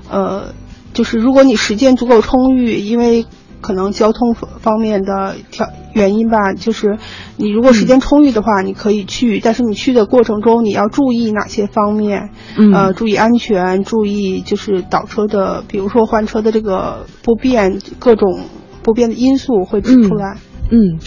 [0.09, 0.53] 呃，
[0.93, 3.25] 就是如果你时间足够充裕，因为。
[3.63, 6.99] 可能交通方面的条原因吧，就是
[7.37, 12.29] 你如果时间充裕的话，你可以去，但是你去的过程中你要注意哪些方面？
[12.57, 18.41] 嗯呃，注意安全，注意就是倒车的，比如说换车的这个不便，各种
[18.83, 20.37] 不便的因素会指出来。
[20.69, 20.99] 嗯，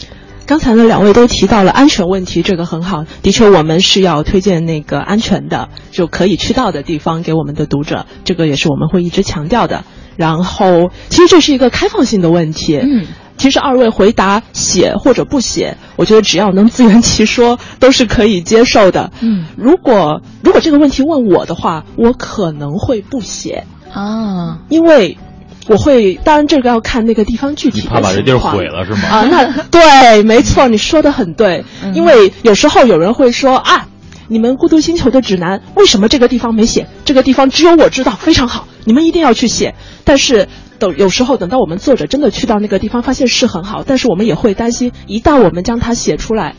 [0.47, 9.85] 刚才呢两位都提到了安全问题，这个很好，的确我们是要推荐那个安全的，就可以去到的地方给我们的读者，这个也是我们会一直强调的。
[10.17, 12.79] 然后，其实这是一个开放性的问题。
[12.79, 13.05] 嗯，
[13.37, 19.11] 其实二位回答写或者不写，我觉得只要能自圆其说，都是可以接受的。
[19.21, 25.19] 嗯，如果如果这个问题问我的话，我可能会不写啊，因为
[25.69, 28.01] 我会，当然这个要看那个地方具体的情况。
[28.01, 29.09] 怕把这地儿毁了是吗？
[29.09, 31.65] 啊，那对，没错，你说的很对。
[31.93, 33.87] 因为有时候有人会说啊，
[34.29, 36.87] 你们孤独星球的指南为什么这个地方没写？
[37.05, 39.75] 这个地方只有我知道，非常好，你们一定要去写。
[40.05, 40.49] 但是
[40.79, 46.55] 等有时候等到我们作者真的去到那个地方，发现是很好，但是我们也会担心，一旦我们将它写出来，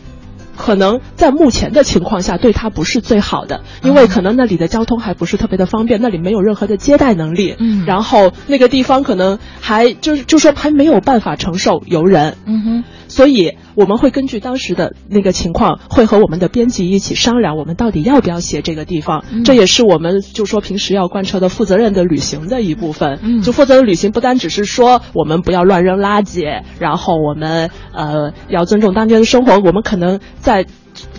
[0.56, 19.24] 可能在目前的情况下对它不是最好的，因为可能那里的交通还不是特别的方便，那里没有任何的接待能力，嗯，然后那个地方可能还就是就说还没有办法承受游人，嗯哼，所以我们会根据当时的那个情况，会和我们的编辑一起商量，我们到底要不要写这个地方。
[19.32, 23.20] 嗯这也是我们就说平时要贯彻的负责任的旅行的一部分。
[23.22, 30.66] 嗯就负责任旅行不单只是说我们不要乱扔垃圾，然后我们呃要尊重当地的生活，我们可能在。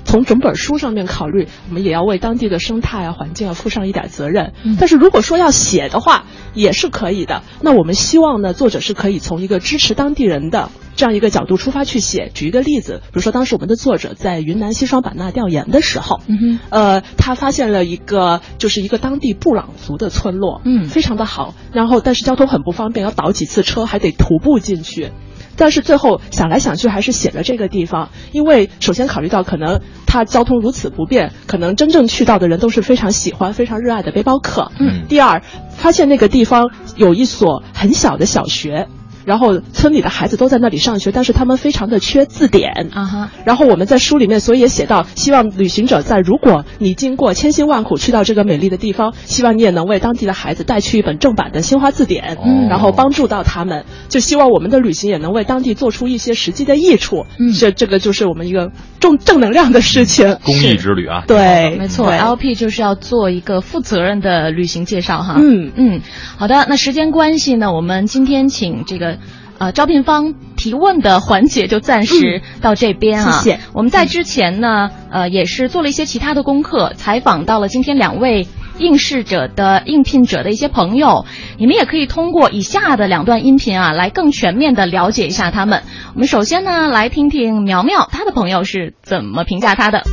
[0.04, 4.52] 从整本书上面考虑，我们也要为当地的生态啊、环境啊负上一点责任。
[4.64, 6.24] 嗯但是如果说要写的话，
[6.54, 7.42] 也是可以的。
[7.60, 12.30] 那我们希望呢，作者是可以从一个支持当地人的这样一个角度出发去写。
[12.34, 25.12] 举一个例子，比如说当时我们的作者在云南西双版纳调研的时候，嗯呃，他发现了一个就是一个当地布朗族的村落，嗯，非常的好，然后但是交通很不方便，要倒几次车，还得徒步进去。
[25.58, 34.72] 但是最后想来想去，还是写了这个地方，因为首先考虑到可能它交通如此不便，可能真正去到的人都是非常喜欢、非常热爱的背包客。
[34.80, 35.06] 嗯。
[35.08, 35.42] 第二，
[35.76, 38.88] 发现那个地方有一所很小的小学。
[39.28, 43.30] 然后村里的孩子都在那里上学，但是他们非常的缺字典啊哈。
[43.44, 53.84] 然后我们在书里面，所以也写到，希望旅行者在如果你经过千辛万苦去到这个美丽的地方，希望你也能为当地的孩子带去一本正版的新华字典，嗯然后帮助到他们。
[54.08, 57.26] 就希望我们的旅行也能为当地做出一些实际的益处。
[57.38, 60.38] 嗯，这这个就是我们一个正正能量的事情。
[60.42, 65.34] 公益之旅啊，对，没错对，LP 就是要做一个负责任的旅行介绍哈。
[65.36, 66.00] 嗯嗯，
[66.38, 69.17] 好的，那时间关系呢，我们今天请这个。
[69.58, 73.32] 呃，招聘方提问的环节就暂时到这边啊。
[73.32, 73.60] 谢谢。
[73.72, 78.46] 我们在之前呢，呃，也是做了一些其他的功课，采访到了今天两位
[78.78, 81.24] 应试者的应聘者的一些朋友。
[81.58, 85.82] 你们也可以通过以下的两段音频啊，来更全面的了解一下他们。
[86.14, 90.04] 我们首先呢，来听听苗苗她的朋友是怎么评价她的。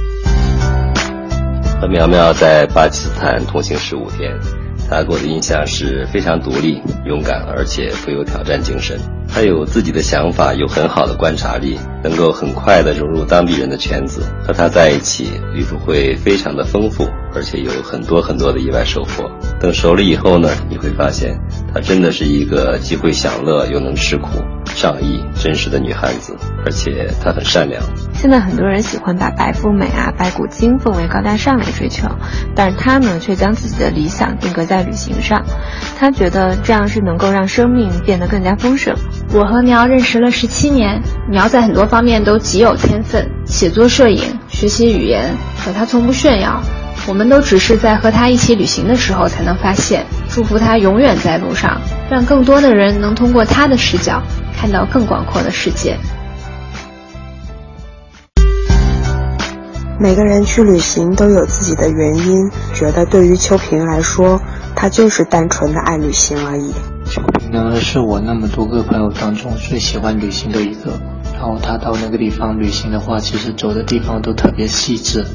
[1.79, 4.31] 和苗苗在巴基斯坦同行十五天，
[4.89, 8.99] 他给我的印象是非常独立、勇敢，而且富有挑战精神。
[9.27, 14.21] 他有自己的想法，有很好的观察力，能够很快的融入当地人的圈子。
[14.45, 19.29] 和他在一起，旅途会非常的丰富，而且有很多很多的意外收获。
[19.59, 21.39] 等熟了以后呢，你会发现
[21.73, 24.41] 她真的是一个既会享乐又能吃苦、
[24.75, 27.81] 仗义、真实的女汉子，而且她很善良。
[28.13, 32.07] 现在很多人喜欢把白富美啊、白骨精奉为高大上来追求，
[32.55, 35.43] 但是她呢，却将自己的理想定格在旅行上。
[35.97, 38.95] 她觉得这样是能够让生命变得更加丰盛。
[39.33, 46.61] 我和苗认识了十七年，苗在很多方面都极有天分，写作、摄影、学习语言，可她从不炫耀。
[47.07, 50.05] 我们都只是在和他一起旅行的时候才能发现。
[50.27, 51.79] 祝福他永远在路上，
[52.09, 54.21] 让更多的人能通过他的视角
[54.57, 55.97] 看到更广阔的世界。
[59.99, 64.41] 每个人去旅行都有自己的原因，觉得对于秋萍来说，
[64.75, 66.73] 她就是单纯的爱旅行而已。
[67.05, 70.99] 秋萍呢，是我那么多个朋友当中最喜欢旅行的一个。
[71.33, 75.25] 然后她到那个地方旅行的话，其实走的地方都特别细致，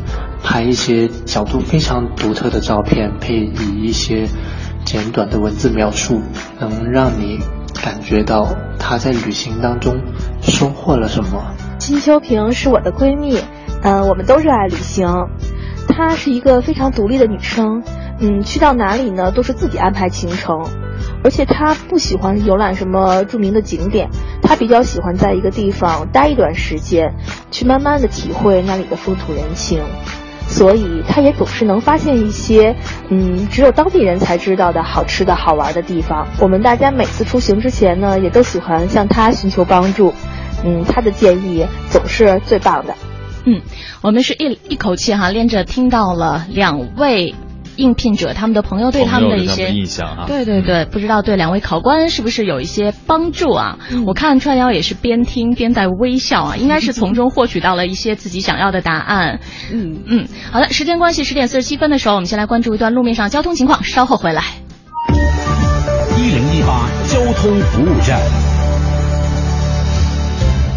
[0.43, 4.26] 拍一些角度非常独特的照片，配以一些
[4.84, 6.20] 简短的文字描述，
[6.59, 7.38] 能让你
[7.82, 10.01] 感觉到她在旅行当中
[10.41, 11.55] 收获了什么。
[11.78, 13.38] 金秋萍是我的闺蜜。
[13.82, 15.07] 嗯，我们都热爱旅行。
[15.88, 17.82] 她是一个非常独立的女生，
[18.18, 20.66] 嗯，去到哪里呢，都是自己安排行程，
[21.24, 24.11] 而且她不喜欢游览什么著名的景点，
[24.43, 27.14] 她比较喜欢在一个地方待一段时间，
[27.51, 29.82] 去慢慢的体会那里的风土人情，
[30.51, 32.74] 所以他也总是能发现一些，
[33.09, 36.26] 嗯，只有当地人才知道的好吃的好玩的地方。
[36.40, 40.12] 我们大家每次出行之前呢，也都喜欢向他寻求帮助，
[40.64, 42.94] 嗯，他的建议总是最棒的。
[43.46, 43.62] 嗯，
[44.03, 47.34] 我们是一一口气哈，连着听到了两位
[47.81, 50.24] 应聘者他们的朋友对他们的一些印象啊。
[50.26, 53.78] 对对对，不知道对两位考官是不是有一些帮助啊？
[53.91, 59.41] 嗯、我看川瑶也是边听边带微笑啊， 应该是从中获取到了一些自己想要的答案。
[59.72, 64.43] 嗯嗯，好的，时间关系，十点四十七分的时候，我们先来关注一段路面上交通情况，稍后回来。
[66.18, 68.59] 一零一八交通服务站。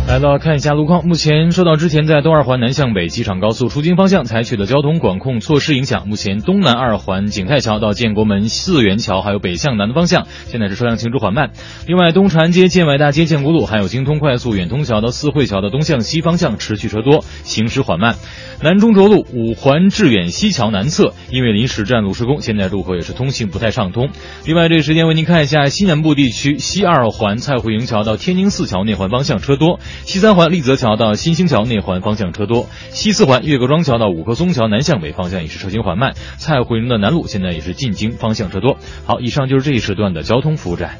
[0.06, 11.52] 来到看一下路况，目前受到之前在东二环南向北机场高速出京方向采取的交通管控措施影响，目前东南二环景泰桥到建国门四元桥还有北向南的方向，现在是车辆行驶缓慢。
[11.88, 18.16] 另外，东长安街、建外大街、建国路还有京通快速远通桥到四惠桥的东向西方向持续车多，行驶缓慢。
[18.62, 24.10] 南中轴路五环致远西桥南侧，因为临时占路施工，现在路口也是通行不太畅通。
[24.46, 29.80] 另外，这个时间为您看一下西南部地区西二环蔡慧营桥到天宁寺桥内环方向车多。
[30.06, 36.14] 西三环立泽桥到新兴桥内环方向车多，西四环岳各庄桥到五棵松桥南向北方向也是车行缓慢。
[36.38, 38.78] 蔡慧营的南路现在也是进京方向车多。
[39.06, 40.98] 好，以上就是这一时段的交通服务站。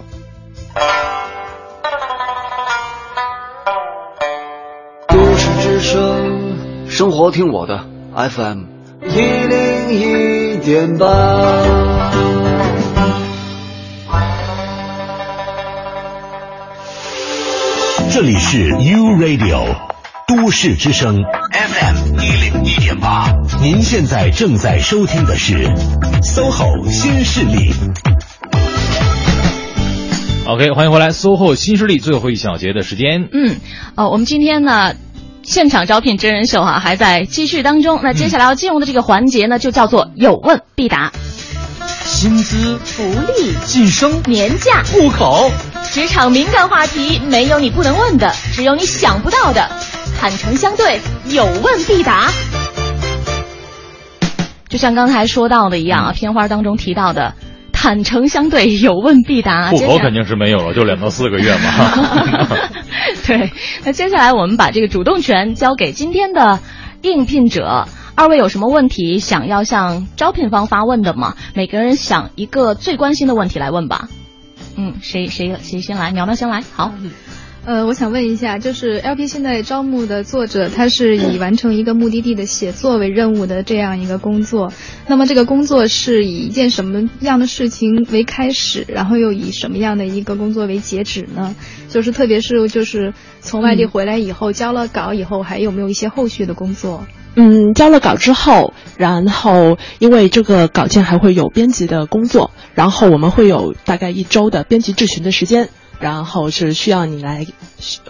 [5.10, 7.86] 都市之声，生活听我的
[8.16, 8.64] FM
[9.04, 12.43] 一零一点八。
[18.14, 19.76] 这里是 U Radio
[20.28, 25.68] 都市之声 FM 一零一点八，您现在正在收听的是
[26.22, 27.74] SOHO 新势力。
[30.46, 33.30] OK，欢迎回来，SOHO 新势力最后一小节的时间。
[33.32, 33.56] 嗯，
[33.96, 34.94] 哦，我们今天呢，
[35.42, 38.00] 现场招聘真人秀哈、还在继续当中。
[38.04, 41.12] 那接下来要进入的这个环节呢，就叫做有问必答。
[42.24, 45.52] 薪资、福利、晋升、年假、户口，
[45.92, 49.70] 职场敏感话题，没有你不能问的，只有你想不到的。
[50.18, 51.02] 坦诚相对，
[51.32, 52.32] 有问必答。
[54.70, 57.34] 就像刚才说到的一样啊，片花当中提到的，
[57.74, 59.72] 坦诚相对，有问必答。
[59.72, 61.92] 户口肯定是没有了，就两到四个月嘛。
[63.28, 63.52] 对，
[63.84, 66.60] 那接下来我们把这个主动权交给今天的
[67.02, 67.86] 应聘者。
[68.16, 71.36] 二位有什么问题想要向招聘方发问的吗？
[71.56, 74.08] 每个人想一个最关心的问题来问吧。
[74.76, 76.12] 嗯，谁谁谁先来？
[76.12, 76.64] 苗苗先来。
[76.74, 76.94] 好。
[77.66, 84.72] 呃，我想问一下，就是 LP 现在招募的作者，他是以完成一个目的地的写作为任务的这样一个工作。
[85.08, 91.56] 那么这个工作是以一件什么样的事情为开始，然后又以什么样的一个工作为截止呢？
[91.90, 97.08] 就是特别是就是从外地回来以后，交了稿以后，还有没有一些后续的工作？
[97.36, 105.70] 嗯，交了稿之后，然后因为这个稿件还会有编辑的工作，然后我们会有大概一周的编辑质询的时间。
[106.00, 107.48] 然后是需要你来，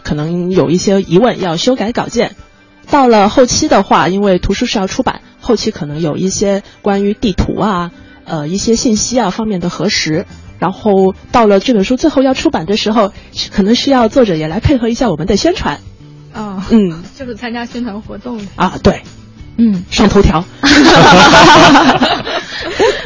[0.03, 2.35] 可能有一些疑问要修改稿件。
[2.89, 7.91] 到了后期的话，因为图书是要出版，后期可能有一些关于地图啊、
[8.25, 10.25] 呃一些信息啊方面的核实。
[10.57, 13.13] 然后到了这本书最后要出版的时候，
[13.51, 15.79] 可能需要作者也来配合一下我们的宣传。
[16.33, 19.01] 哦，嗯，就是参加宣传活动啊，对，
[19.57, 20.43] 嗯，上头条。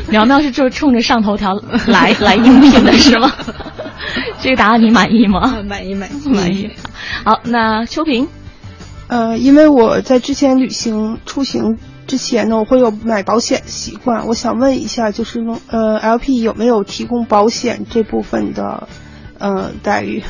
[0.09, 1.53] 苗苗是就冲着上头条
[1.88, 3.30] 来来应聘的是吗？
[4.41, 5.57] 这个答案你满意吗？
[5.67, 6.71] 满意，满意，满意。
[7.25, 8.28] 好，那秋萍，
[9.07, 14.25] 呃，因为我在之前旅行出行之前呢，我会有买保险的习惯。
[14.28, 18.88] 我想问一下，就是呃，LP 有没有提供保险这部分的
[19.39, 20.23] 呃待遇？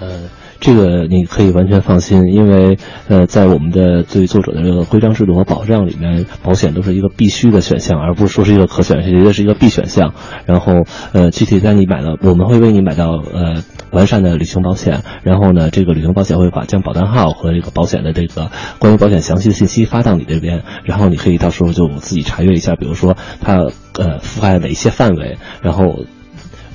[0.00, 0.28] 呃。
[0.60, 2.78] 这个你可以完全放心，因为
[3.08, 10.14] 呃，在我们的对于作者的这个规章制度和保障里面，保险都是一个必须的选项，而不是说是一个可选，绝对是一个必选项。
[10.46, 15.02] 然后呃，具体在你买到，我们会为你买到呃完善的旅行保险。
[15.22, 23.58] 然后呢，这个旅行保险会把将保单号和这个保险的这个关于保险详细的信息发到你这边，然后你可以到时候就自己查阅一下，比如说它
[23.98, 26.04] 呃覆盖哪些范围，然后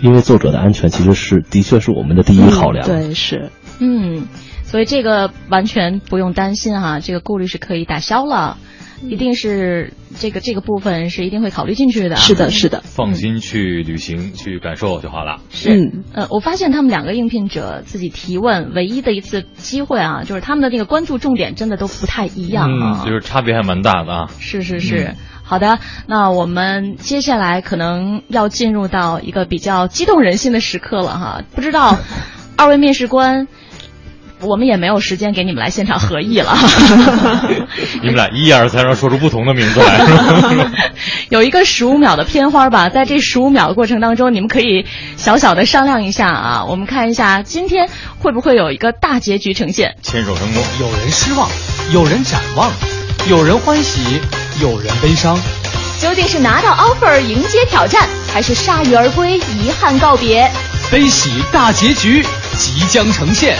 [0.01, 2.85] 因为作者的安全其实是的确是我们的第一考量。
[2.87, 3.49] 对，是。
[3.79, 4.27] 嗯，
[4.63, 8.57] 所以这个完全不用担心哈，这个顾虑是可以打消了，
[9.03, 12.17] 一定是这个这个部分是一定会考虑进去的。
[12.17, 15.39] 是的，是的，放心去旅行去感受就好了。
[15.49, 24.29] 是，呃，我发现他们两个应聘者自己提问唯一的一次机会啊，就是他们的那个关注重点真的都不太一样啊，就是差别还蛮大的啊。
[24.39, 31.97] 是是是，好的，那我们接下来可能要进入到一个比较激动人心的时刻了哈，不知道
[32.57, 33.47] 二位面试官。
[34.41, 36.57] 我们也没有时间给你们来现场合议了。
[38.01, 40.05] 你们俩一而再让说出不同的名字来。
[41.29, 44.85] 有一个十五秒的片花吧，在这十五秒的过程当中，你们可以
[45.17, 46.65] 小小的商量一下啊。
[46.65, 49.95] 我们看一下今天会不会有一个大结局呈现。
[50.01, 51.49] 牵手成功，有人失望，
[51.93, 52.71] 有人展望，
[53.29, 54.19] 有人欢喜，
[54.61, 55.37] 有人悲伤。
[55.99, 60.49] 究竟是拿到 offer 迎接挑战，还是铩羽而归遗憾告别？
[60.89, 62.25] 悲喜大结局
[62.57, 63.57] 即将呈现。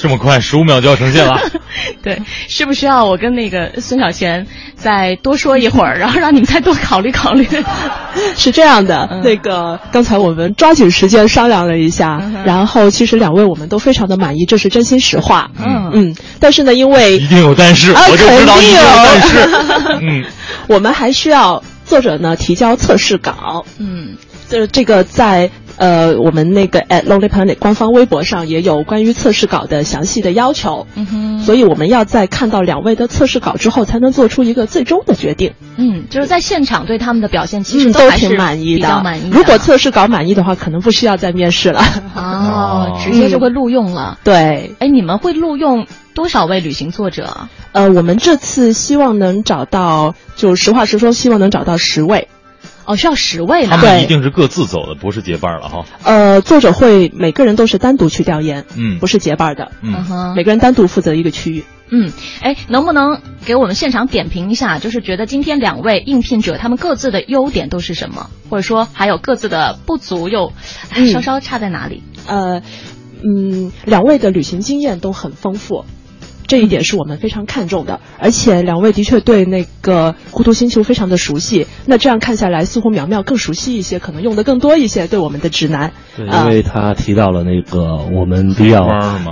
[0.00, 1.40] 这么快，十五秒就要呈现了。
[2.02, 4.46] 对，需不需要我跟那个孙小贤
[4.76, 7.46] 再多说一会儿，然后让你们再多考虑考虑？
[8.36, 15.50] 是这样的，嗯、那个刚才我们抓紧时间商量了一下，嗯、然后其实两位我们都非常的满意，这是真心实话。
[15.58, 19.50] 嗯嗯，但是呢，因为一定有但是，啊、我就知道一定有但是。
[20.00, 20.24] 嗯，
[20.68, 23.64] 我们还需要作者呢提交测试稿。
[23.78, 24.16] 嗯，
[24.48, 25.50] 就是这个在。
[25.78, 35.52] 呃，我们那个 at Lonely Planet 官方微博上也有关于测试稿的详细的要求，嗯哼，所以我们要在看到两位的测试稿之后，才能做出一个最终的决定。
[35.76, 39.30] 嗯，就是在现场对他们的表现其实都挺满意的，满意。
[39.30, 41.80] 如果测试稿满意的话，可能不需要再面试了。
[42.16, 44.18] 哦，直接就会录用了。
[44.24, 47.48] 对，哎，你们会录用多少位旅行作者？
[47.70, 52.26] 呃，我们这次希望能找到，就实话实说，希望能找到十位。
[52.88, 55.84] 哦，需要十位他们一定是各自走的，不是结伴了哈。
[56.04, 61.64] 呃，作者会每个人都是单独去调研，嗯，不是结伴的，嗯哼，每个人单独负责一个区域。
[61.90, 62.10] 嗯，
[62.40, 64.78] 哎，能不能给我们现场点评一下？
[64.78, 70.54] 就是觉得今天两位应聘者他们各自的优点都是什么，或者说还有各自的不足又
[71.12, 72.02] 稍稍差在哪里？
[72.26, 72.62] 呃，
[73.22, 75.84] 嗯，两位的旅行经验都很丰富。
[76.48, 78.00] 这一点是我们非常看重的。
[78.18, 85.92] 而且两位的确对那个孤独星球非常的熟悉，那这样看下来，似乎苗苗更熟悉一些，可能用的更多一些，对我们的指南。
[86.16, 88.88] 对，因为他提到了那个我们比较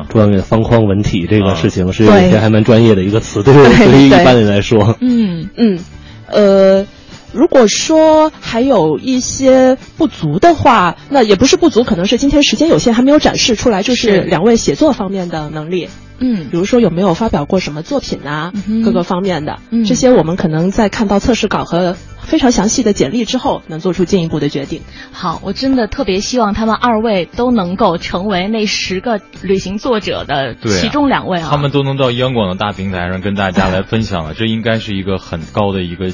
[0.09, 4.97] 专业方框文体这个事情，是有些还蛮专业的一个词，对于一般人来说。
[5.01, 5.81] 嗯嗯，
[6.29, 6.87] 呃。
[7.33, 15.89] 如果说还有一些不足的话，那也不是不足，可能是今天时间有限，还没有展示出来，就是两位写作方面的能力。
[16.19, 18.53] 嗯，比如说有没有发表过什么作品啊，
[18.85, 24.81] 各个方面的，这些我们可能在看到测试稿和非常详细的简历之后，能做出进一步的决定。
[25.13, 36.13] 好，我真的特别希望他们二位都能够成为那十个旅行作者的其中两位啊，他们都能到央广的大平台上跟大家来分享了，这应该是一个很高的一个。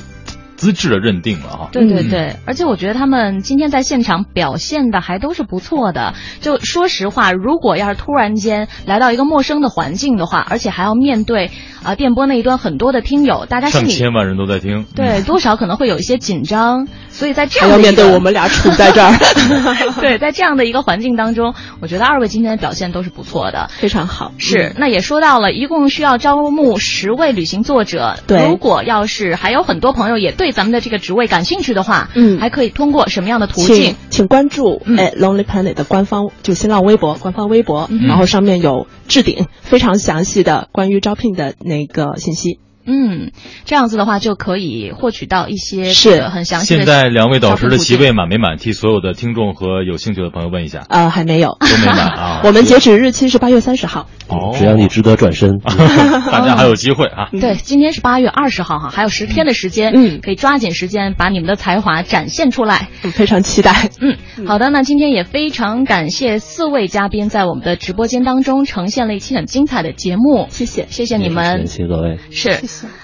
[0.63, 6.15] 资质的认定了哈，对对对，而且我觉得他们今天在现场表现的还都是不错的。
[6.41, 11.51] 就说实话，如果要是突然间来到一个陌生的环境的话，而且还要面对
[11.83, 16.87] 啊电波那一端很多的听友，大家上千万人都在听，对，多少可能会有一些紧张。
[17.11, 19.13] 所以在这样的面对我们俩处在这儿，
[20.01, 24.33] 对，在这样的一个环境当中，我觉得二位今天的表现都是不错的，非常好。
[24.39, 28.15] 是，那也说到了，一共需要招募十位旅行作者。
[28.29, 33.97] 对，如果要是还有很多朋友也对咱们的这个职位感兴趣的话，嗯，还可以通过什么样的途径？
[34.11, 42.59] 请关注哎 Lonely Planet 的官方就新浪微博官方微博，然后上面有置顶非常详细的关于招聘的那个信息。
[42.87, 43.31] 嗯，
[43.65, 46.79] 这样子的话就可以获取到一些是很详细的。
[46.79, 48.57] 现在两位导师的席位满没满？
[48.57, 50.85] 替所有的听众和有兴趣的朋友问一下。
[50.89, 52.41] 呃，还没有，都没满啊。
[52.45, 54.07] 我们截止日期是八月三十号。
[54.29, 57.29] 哦，只要你值得转身， 大家还有机会啊。
[57.41, 62.89] 对，今天是八月二十号哈，还有十天的时间，嗯，可以抓紧时间把你们的才华展现出来。
[63.13, 63.91] 非常期待。
[64.01, 64.17] 嗯，
[64.47, 70.47] 好的，那今天也非常感谢四位嘉宾在我们的直播间当中呈现了一期很精彩的节目。
[70.51, 72.19] 谢谢，谢谢你们，谢谢各位。
[72.31, 72.55] 是，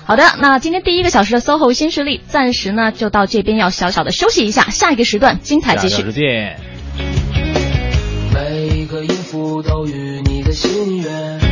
[0.05, 0.49] 好的，那。
[0.49, 6.03] 那今天第一个小时的 SOHO 新势力，暂时呢就到这边要小小的休息一下，下一个时段精彩继续。
[6.03, 6.59] 再见。
[8.33, 11.48] 每一个音符都与你的心愿。